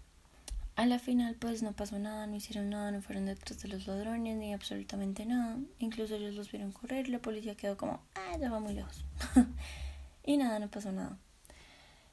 A 0.75 0.85
la 0.85 0.99
final 0.99 1.35
pues 1.39 1.63
no 1.63 1.71
pasó 1.71 1.97
nada, 1.97 2.27
no 2.27 2.35
hicieron 2.35 2.69
nada, 2.69 2.91
no 2.91 3.01
fueron 3.01 3.25
detrás 3.25 3.59
de 3.63 3.67
los 3.67 3.87
ladrones 3.87 4.37
ni 4.37 4.53
absolutamente 4.53 5.25
nada, 5.25 5.57
incluso 5.79 6.15
ellos 6.17 6.35
los 6.35 6.51
vieron 6.51 6.71
correr, 6.71 7.09
la 7.09 7.17
policía 7.17 7.55
quedó 7.55 7.77
como, 7.77 7.99
ah, 8.13 8.37
ya 8.39 8.51
va 8.51 8.59
muy 8.59 8.75
lejos. 8.75 9.03
y 10.23 10.37
nada, 10.37 10.59
no 10.59 10.69
pasó 10.69 10.91
nada. 10.91 11.17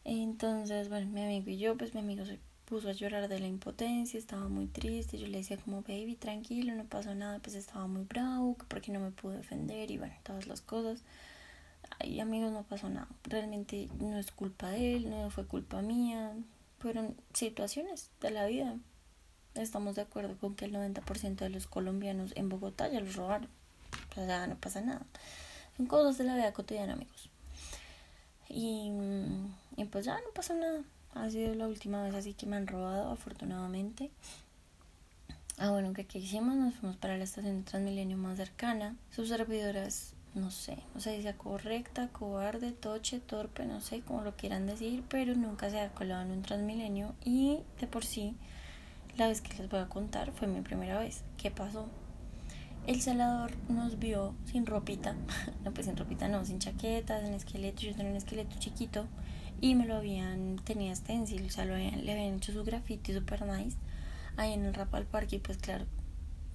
Entonces, 0.05 0.89
bueno, 0.89 1.11
mi 1.11 1.23
amigo 1.23 1.51
y 1.51 1.59
yo, 1.59 1.77
pues 1.77 1.93
mi 1.93 2.01
amigo 2.01 2.25
se 2.25 2.39
puso 2.65 2.89
a 2.89 2.93
llorar 2.93 3.29
de 3.29 3.39
la 3.39 3.49
impotencia, 3.49 4.17
estaba 4.17 4.49
muy 4.49 4.67
triste, 4.67 5.19
yo 5.19 5.27
le 5.27 5.39
decía 5.39 5.59
como, 5.59 5.83
baby, 5.83 6.15
tranquilo, 6.15 6.75
no 6.75 6.85
pasó 6.85 7.15
nada, 7.15 7.39
pues 7.41 7.55
estaba 7.55 7.87
muy 7.87 8.05
bravo, 8.05 8.57
porque 8.69 8.93
no 8.93 9.01
me 9.01 9.11
pudo 9.11 9.33
defender 9.33 9.91
y 9.91 9.99
bueno, 9.99 10.15
todas 10.23 10.47
las 10.47 10.63
cosas. 10.63 11.03
Ay, 11.99 12.21
amigos, 12.21 12.53
no 12.53 12.63
pasó 12.63 12.89
nada, 12.89 13.09
realmente 13.25 13.89
no 13.99 14.19
es 14.19 14.31
culpa 14.31 14.71
de 14.71 14.97
él, 14.97 15.11
no 15.11 15.31
fue 15.31 15.47
culpa 15.47 15.83
mía, 15.83 16.33
fueron 16.79 17.17
situaciones 17.35 18.11
de 18.21 18.31
la 18.31 18.47
vida. 18.47 18.77
Estamos 19.55 19.97
de 19.97 20.03
acuerdo 20.03 20.37
con 20.39 20.55
que 20.55 20.65
el 20.65 20.73
90% 20.73 21.37
de 21.37 21.51
los 21.51 21.67
colombianos 21.67 22.33
en 22.37 22.49
Bogotá 22.49 22.89
ya 22.89 23.01
los 23.01 23.17
robaron. 23.17 23.49
O 24.13 24.15
sea, 24.15 24.47
no 24.47 24.57
pasa 24.57 24.81
nada. 24.81 25.03
Son 25.77 25.87
cosas 25.87 26.19
de 26.19 26.25
la 26.25 26.37
vida 26.37 26.53
cotidiana, 26.53 26.93
amigos. 26.93 27.29
Y, 28.49 28.93
y 29.77 29.85
pues 29.85 30.05
ya 30.05 30.15
no 30.15 30.31
pasó 30.35 30.55
nada. 30.55 30.83
Ha 31.15 31.29
sido 31.31 31.55
la 31.55 31.67
última 31.67 32.03
vez 32.03 32.15
así 32.15 32.35
que 32.35 32.47
me 32.47 32.57
han 32.57 32.67
robado, 32.67 33.11
afortunadamente. 33.11 34.11
Ah, 35.59 35.71
bueno, 35.71 35.93
¿qué, 35.93 36.07
hicimos? 36.19 36.57
Nos 36.57 36.75
fuimos 36.75 36.97
para 36.97 37.19
la 37.19 37.25
estación 37.25 37.59
de 37.59 37.63
Transmilenio 37.65 38.17
más 38.17 38.39
cercana. 38.39 38.97
Sus 39.15 39.29
servidoras, 39.29 40.15
no 40.35 40.51
sé, 40.51 40.79
o 40.95 41.01
sea, 41.01 41.13
dice 41.13 41.35
correcta, 41.35 42.09
cobarde, 42.09 42.73
toche, 42.73 43.19
torpe, 43.19 43.67
no 43.67 43.81
sé, 43.81 44.01
como 44.03 44.23
lo 44.23 44.37
quieran 44.37 44.67
decir, 44.67 45.03
pero 45.09 45.35
nunca 45.35 45.71
se 45.71 45.81
ha 45.81 45.91
colado 45.91 46.23
en 46.23 46.31
un 46.31 46.43
Transmilenio. 46.43 47.15
Y 47.25 47.59
de 47.81 47.87
por 47.87 48.05
sí, 48.05 48.37
la 49.17 49.27
vez 49.29 49.41
que 49.41 49.57
les 49.57 49.69
voy 49.69 49.81
a 49.81 49.89
contar 49.89 50.33
fue 50.33 50.47
mi 50.47 50.61
primera 50.61 50.99
vez. 50.99 51.25
¿Qué 51.37 51.51
pasó? 51.51 51.89
El 52.87 53.03
celador 53.03 53.53
nos 53.69 53.99
vio 53.99 54.35
sin 54.47 54.67
ropita, 54.67 55.15
no 55.65 55.73
pues 55.73 55.87
sin 55.87 55.97
ropita 55.97 56.29
no, 56.29 56.45
sin 56.45 56.59
chaquetas, 56.59 57.25
sin 57.25 57.35
esqueleto, 57.35 57.83
yo 57.83 57.95
tenía 57.95 58.13
un 58.13 58.17
esqueleto 58.17 58.57
chiquito 58.59 59.07
y 59.61 59.75
me 59.75 59.87
lo 59.87 59.97
habían, 59.97 60.57
tenía 60.65 60.95
stencil, 60.95 61.45
o 61.45 61.51
sea, 61.51 61.65
lo 61.65 61.75
habían, 61.75 62.05
le 62.07 62.13
habían 62.13 62.35
hecho 62.37 62.53
su 62.53 62.65
graffiti 62.65 63.13
super 63.13 63.45
nice 63.45 63.77
ahí 64.37 64.55
en 64.55 64.65
el 64.65 64.75
rap 64.75 64.95
al 64.95 65.05
parque 65.05 65.37
y 65.37 65.39
pues 65.41 65.59
claro, 65.59 65.85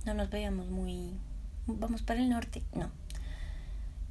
no 0.06 0.14
nos 0.14 0.30
veíamos 0.30 0.70
muy, 0.70 1.12
vamos 1.68 2.02
para 2.02 2.22
el 2.22 2.30
norte, 2.30 2.64
no. 2.74 2.90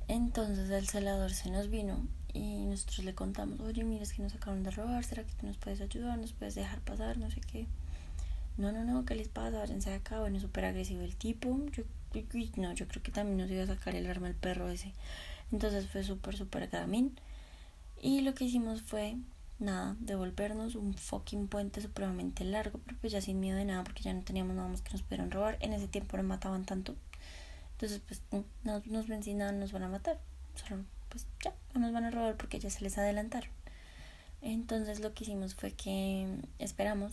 Entonces 0.08 0.70
el 0.70 0.88
celador 0.88 1.30
se 1.32 1.50
nos 1.50 1.70
vino 1.70 2.06
y 2.32 2.64
nosotros 2.66 3.04
le 3.04 3.14
contamos, 3.14 3.60
oye, 3.60 3.84
mira, 3.84 4.02
es 4.02 4.12
que 4.12 4.22
nos 4.22 4.34
acaban 4.34 4.62
de 4.62 4.70
robar, 4.70 5.04
¿será 5.04 5.24
que 5.24 5.32
tú 5.34 5.46
nos 5.46 5.56
puedes 5.56 5.80
ayudar? 5.80 6.18
¿Nos 6.18 6.32
puedes 6.32 6.54
dejar 6.54 6.80
pasar? 6.80 7.16
No 7.18 7.30
sé 7.30 7.40
qué. 7.40 7.66
No, 8.56 8.70
no, 8.70 8.84
no, 8.84 9.04
¿qué 9.04 9.14
les 9.14 9.28
pasa? 9.28 9.58
Váyanse 9.58 9.90
de 9.90 9.96
acá. 9.96 10.20
Bueno, 10.20 10.38
súper 10.38 10.64
agresivo 10.64 11.02
el 11.02 11.16
tipo. 11.16 11.58
Yo 11.72 11.84
no, 12.56 12.72
yo 12.72 12.86
creo 12.86 13.02
que 13.02 13.10
también 13.10 13.38
nos 13.38 13.50
iba 13.50 13.64
a 13.64 13.66
sacar 13.66 13.94
el 13.96 14.06
arma 14.06 14.28
el 14.28 14.34
perro 14.34 14.68
ese. 14.68 14.92
Entonces 15.50 15.88
fue 15.88 16.04
súper, 16.04 16.36
súper 16.36 16.68
gamín. 16.68 17.18
Y 18.00 18.20
lo 18.20 18.34
que 18.34 18.44
hicimos 18.44 18.82
fue, 18.82 19.16
nada, 19.58 19.96
devolvernos 19.98 20.74
un 20.76 20.94
fucking 20.94 21.48
puente 21.48 21.80
supremamente 21.80 22.44
largo, 22.44 22.78
pero 22.84 22.96
pues 23.00 23.12
ya 23.12 23.20
sin 23.20 23.40
miedo 23.40 23.56
de 23.56 23.64
nada, 23.64 23.82
porque 23.82 24.02
ya 24.02 24.12
no 24.12 24.22
teníamos 24.22 24.54
nada 24.54 24.68
más 24.68 24.82
que 24.82 24.92
nos 24.92 25.02
pudieran 25.02 25.30
robar. 25.30 25.58
En 25.60 25.72
ese 25.72 25.88
tiempo 25.88 26.16
no 26.16 26.22
mataban 26.22 26.64
tanto. 26.64 26.94
Entonces, 27.84 28.00
pues 28.08 28.44
no 28.62 28.82
nos 28.86 29.08
ven 29.08 29.22
sin 29.22 29.38
nada, 29.38 29.52
nos 29.52 29.72
van 29.72 29.82
a 29.82 29.88
matar. 29.88 30.18
Solo, 30.54 30.84
pues 31.10 31.26
ya, 31.42 31.52
no 31.74 31.80
nos 31.80 31.92
van 31.92 32.04
a 32.04 32.10
robar 32.10 32.34
porque 32.38 32.58
ya 32.58 32.70
se 32.70 32.82
les 32.82 32.96
adelantaron. 32.96 33.50
Entonces 34.40 35.00
lo 35.00 35.12
que 35.12 35.24
hicimos 35.24 35.54
fue 35.54 35.72
que 35.72 36.26
esperamos 36.58 37.12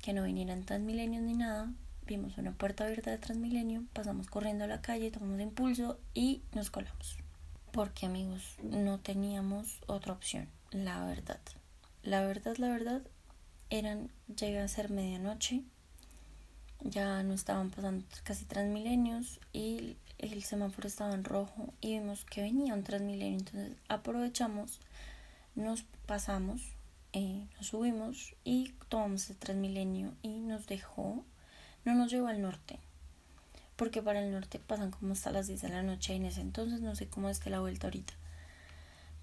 que 0.00 0.12
no 0.12 0.22
vinieran 0.22 0.64
milenios 0.86 1.24
ni 1.24 1.34
nada, 1.34 1.72
vimos 2.06 2.38
una 2.38 2.52
puerta 2.52 2.84
abierta 2.84 3.10
de 3.10 3.18
Transmilenio, 3.18 3.82
pasamos 3.92 4.28
corriendo 4.28 4.62
a 4.62 4.68
la 4.68 4.80
calle, 4.80 5.10
tomamos 5.10 5.40
impulso 5.40 5.98
y 6.14 6.42
nos 6.54 6.70
colamos. 6.70 7.16
Porque 7.72 8.06
amigos, 8.06 8.58
no 8.62 9.00
teníamos 9.00 9.80
otra 9.88 10.12
opción, 10.12 10.48
la 10.70 11.04
verdad. 11.04 11.40
La 12.04 12.24
verdad, 12.24 12.56
la 12.58 12.68
verdad, 12.68 13.02
eran, 13.70 14.08
llega 14.36 14.62
a 14.62 14.68
ser 14.68 14.88
medianoche, 14.88 15.64
ya 16.84 17.22
no 17.22 17.34
estaban 17.34 17.70
pasando 17.70 18.04
casi 18.24 18.44
Transmilenios 18.44 19.40
y 19.52 19.96
el 20.22 20.42
semáforo 20.44 20.88
estaba 20.88 21.14
en 21.14 21.24
rojo 21.24 21.74
y 21.80 21.98
vimos 21.98 22.24
que 22.24 22.42
venía 22.42 22.74
un 22.74 22.84
Transmilenio, 22.84 23.38
entonces 23.38 23.76
aprovechamos, 23.88 24.80
nos 25.54 25.82
pasamos, 26.06 26.62
eh, 27.12 27.46
nos 27.56 27.66
subimos 27.66 28.34
y 28.44 28.72
tomamos 28.88 29.28
el 29.28 29.36
Transmilenio 29.36 30.14
y 30.22 30.40
nos 30.40 30.66
dejó 30.66 31.24
no 31.84 31.94
nos 31.94 32.10
llevó 32.10 32.28
al 32.28 32.40
norte, 32.40 32.78
porque 33.76 34.02
para 34.02 34.22
el 34.22 34.30
norte 34.30 34.60
pasan 34.60 34.92
como 34.92 35.14
hasta 35.14 35.32
las 35.32 35.48
10 35.48 35.62
de 35.62 35.68
la 35.68 35.82
noche 35.82 36.12
y 36.12 36.16
en 36.16 36.26
ese 36.26 36.40
entonces 36.40 36.80
no 36.80 36.94
sé 36.94 37.08
cómo 37.08 37.28
esté 37.28 37.50
la 37.50 37.60
vuelta 37.60 37.88
ahorita. 37.88 38.14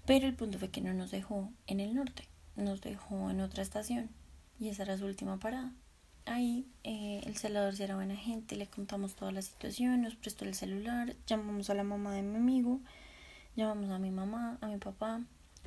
Pero 0.06 0.26
el 0.26 0.34
punto 0.34 0.58
fue 0.58 0.70
que 0.70 0.82
no 0.82 0.92
nos 0.92 1.10
dejó 1.10 1.50
en 1.66 1.80
el 1.80 1.94
norte, 1.94 2.28
nos 2.56 2.80
dejó 2.82 3.30
en 3.30 3.40
otra 3.40 3.62
estación 3.62 4.10
y 4.58 4.68
esa 4.68 4.82
era 4.82 4.98
su 4.98 5.06
última 5.06 5.38
parada. 5.38 5.72
Ahí 6.26 6.66
eh, 6.84 7.22
el 7.24 7.36
celador 7.36 7.74
era 7.80 7.96
buena 7.96 8.16
gente, 8.16 8.56
le 8.56 8.66
contamos 8.66 9.14
toda 9.14 9.32
la 9.32 9.42
situación, 9.42 10.02
nos 10.02 10.14
prestó 10.14 10.44
el 10.44 10.54
celular, 10.54 11.16
llamamos 11.26 11.70
a 11.70 11.74
la 11.74 11.82
mamá 11.82 12.14
de 12.14 12.22
mi 12.22 12.36
amigo, 12.36 12.80
llamamos 13.56 13.90
a 13.90 13.98
mi 13.98 14.10
mamá, 14.10 14.58
a 14.60 14.66
mi 14.68 14.78
papá, 14.78 15.20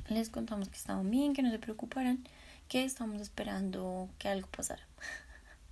les 0.08 0.30
contamos 0.30 0.68
que 0.68 0.76
estaban 0.76 1.10
bien, 1.10 1.34
que 1.34 1.42
no 1.42 1.50
se 1.50 1.58
preocuparan, 1.58 2.24
que 2.68 2.84
estábamos 2.84 3.20
esperando 3.20 4.08
que 4.18 4.28
algo 4.28 4.48
pasara, 4.48 4.86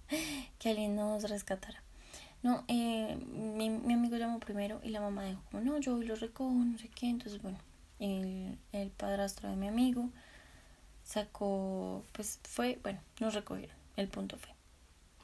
que 0.59 0.71
alguien 0.71 0.97
nos 0.97 1.29
rescatara. 1.29 1.83
No, 2.43 2.65
eh, 2.67 3.17
mi, 3.33 3.71
mi, 3.71 3.95
amigo 3.95 4.17
llamó 4.17 4.41
primero 4.41 4.81
y 4.83 4.89
la 4.89 5.01
mamá 5.01 5.25
dijo, 5.25 5.43
no, 5.53 5.79
yo 5.79 5.95
hoy 5.95 6.07
lo 6.07 6.17
recojo, 6.17 6.53
no 6.53 6.77
sé 6.77 6.89
qué. 6.89 7.09
Entonces, 7.09 7.41
bueno, 7.41 7.59
el, 8.01 8.59
el 8.73 8.91
padrastro 8.91 9.49
de 9.49 9.55
mi 9.55 9.69
amigo 9.69 10.11
sacó, 11.05 12.05
pues 12.13 12.41
fue, 12.43 12.81
bueno, 12.83 13.01
nos 13.21 13.35
recogieron, 13.35 13.77
el 13.97 14.09
punto 14.09 14.37
fue. 14.39 14.52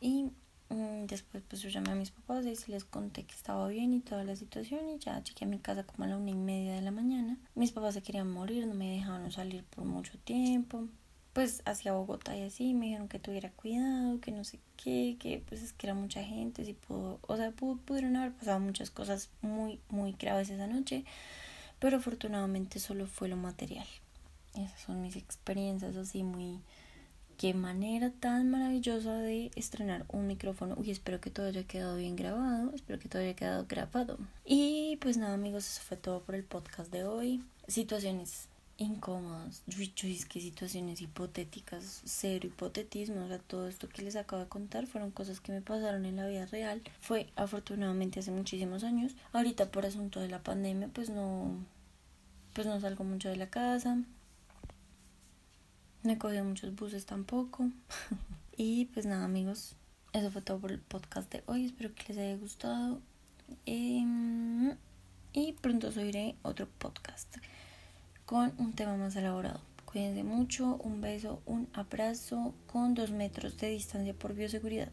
Y 0.01 0.31
mm, 0.71 1.07
después, 1.07 1.43
pues 1.49 1.63
yo 1.63 1.69
llamé 1.69 1.91
a 1.91 1.95
mis 1.95 2.11
papás 2.11 2.45
y 2.45 2.71
les 2.71 2.85
conté 2.85 3.25
que 3.25 3.35
estaba 3.35 3.69
bien 3.69 3.95
y 3.95 4.01
toda 4.01 4.25
la 4.25 4.37
situación. 4.37 4.89
Y 4.89 4.99
ya 4.99 5.23
llegué 5.23 5.45
a 5.45 5.49
mi 5.49 5.59
casa 5.59 5.85
como 5.85 6.05
a 6.05 6.09
la 6.09 6.17
una 6.17 6.31
y 6.31 6.35
media 6.35 6.75
de 6.75 6.83
la 6.83 6.91
mañana. 6.91 7.39
Mis 7.55 7.73
papás 7.73 7.95
se 7.95 8.03
querían 8.03 8.31
morir, 8.31 8.67
no 8.67 8.75
me 8.75 8.91
dejaban 8.91 9.31
salir 9.33 9.65
por 9.65 9.85
mucho 9.85 10.19
tiempo 10.19 10.89
pues 11.39 11.63
hacia 11.67 11.93
Bogotá 11.93 12.37
y 12.37 12.43
así, 12.43 12.75
me 12.75 12.87
dijeron 12.87 13.07
que 13.07 13.21
tuviera 13.21 13.53
cuidado, 13.53 14.21
que 14.21 14.33
no 14.33 14.43
sé 14.43 14.59
qué, 14.77 15.17
que 15.21 15.41
pues 15.49 15.63
es 15.63 15.73
que 15.73 15.87
era 15.87 15.95
mucha 15.95 16.21
gente, 16.25 16.65
si 16.65 16.73
pudo, 16.73 17.21
o 17.29 17.37
sea, 17.37 17.53
pudieron 17.53 18.17
haber 18.17 18.33
pasado 18.33 18.59
muchas 18.59 18.91
cosas 18.91 19.31
muy, 19.41 19.79
muy 19.89 20.17
graves 20.19 20.51
esa 20.51 20.67
noche, 20.67 21.05
pero 21.79 21.99
afortunadamente 21.99 22.81
solo 22.81 23.07
fue 23.07 23.29
lo 23.29 23.37
material. 23.37 23.87
Esas 24.55 24.81
son 24.81 25.01
mis 25.01 25.15
experiencias 25.15 25.95
así 25.95 26.25
muy... 26.25 26.59
Qué 27.39 27.55
manera 27.55 28.11
tan 28.11 28.51
maravillosa 28.51 29.15
de 29.15 29.53
estrenar 29.55 30.05
un 30.09 30.27
micrófono. 30.27 30.75
Uy, 30.77 30.91
espero 30.91 31.21
que 31.21 31.31
todo 31.31 31.47
haya 31.47 31.63
quedado 31.63 31.97
bien 31.97 32.17
grabado. 32.17 32.73
Espero 32.75 32.99
que 32.99 33.09
todo 33.09 33.23
haya 33.23 33.37
quedado 33.37 33.65
grabado. 33.69 34.19
Y 34.45 34.99
pues 35.01 35.19
nada 35.19 35.35
amigos, 35.35 35.65
eso 35.71 35.81
fue 35.83 35.97
todo 35.97 36.21
por 36.21 36.35
el 36.35 36.43
podcast 36.43 36.91
de 36.91 37.05
hoy. 37.05 37.45
Situaciones 37.69 38.49
incómodas. 38.77 39.63
Yo, 39.69 39.85
es 40.09 40.27
que 40.27 40.41
situaciones 40.41 41.01
hipotéticas, 41.01 42.03
cero 42.05 42.49
hipotetismo, 42.49 43.25
o 43.25 43.29
sea, 43.29 43.39
todo 43.39 43.69
esto 43.69 43.89
que 43.89 44.03
les 44.03 44.17
acabo 44.17 44.43
de 44.43 44.49
contar 44.49 44.89
fueron 44.89 45.13
cosas 45.13 45.41
que 45.41 45.53
me 45.53 45.63
pasaron 45.63 46.07
en 46.07 46.17
la 46.17 46.27
vida 46.27 46.47
real. 46.47 46.83
Fue 47.01 47.29
afortunadamente 47.37 48.19
hace 48.19 48.33
muchísimos 48.33 48.83
años. 48.83 49.15
Ahorita 49.33 49.71
por 49.71 49.87
asunto 49.87 50.19
de 50.19 50.29
la 50.29 50.43
pandemia, 50.43 50.89
pues 50.93 51.09
no, 51.09 51.55
pues 52.53 52.67
no 52.67 52.81
salgo 52.81 53.05
mucho 53.05 53.29
de 53.29 53.37
la 53.37 53.49
casa. 53.49 54.03
No 56.03 56.13
he 56.13 56.19
cogido 56.19 56.45
muchos 56.45 56.75
buses 56.75 57.07
tampoco. 57.07 57.71
y 58.57 58.87
pues 58.87 59.07
nada, 59.07 59.25
amigos, 59.25 59.75
eso 60.13 60.31
fue 60.31 60.43
todo 60.43 60.59
por 60.59 60.73
el 60.73 60.81
podcast 60.81 61.31
de 61.33 61.43
hoy. 61.47 61.67
Espero 61.67 61.95
que 61.95 62.13
les 62.13 62.19
haya 62.19 62.37
gustado. 62.37 63.01
Em, 63.67 64.77
y 65.33 65.53
pronto 65.61 65.91
subiré 65.91 66.37
otro 66.43 66.69
podcast 66.79 67.37
con 68.27 68.53
un 68.59 68.75
tema 68.75 68.97
más 68.97 69.17
elaborado. 69.17 69.61
Cuídense 69.87 70.23
mucho, 70.23 70.77
un 70.85 71.01
beso, 71.01 71.41
un 71.47 71.69
abrazo 71.73 72.55
con 72.67 72.95
dos 72.95 73.11
metros 73.11 73.57
de 73.57 73.71
distancia 73.71 74.13
por 74.13 74.35
bioseguridad. 74.35 74.93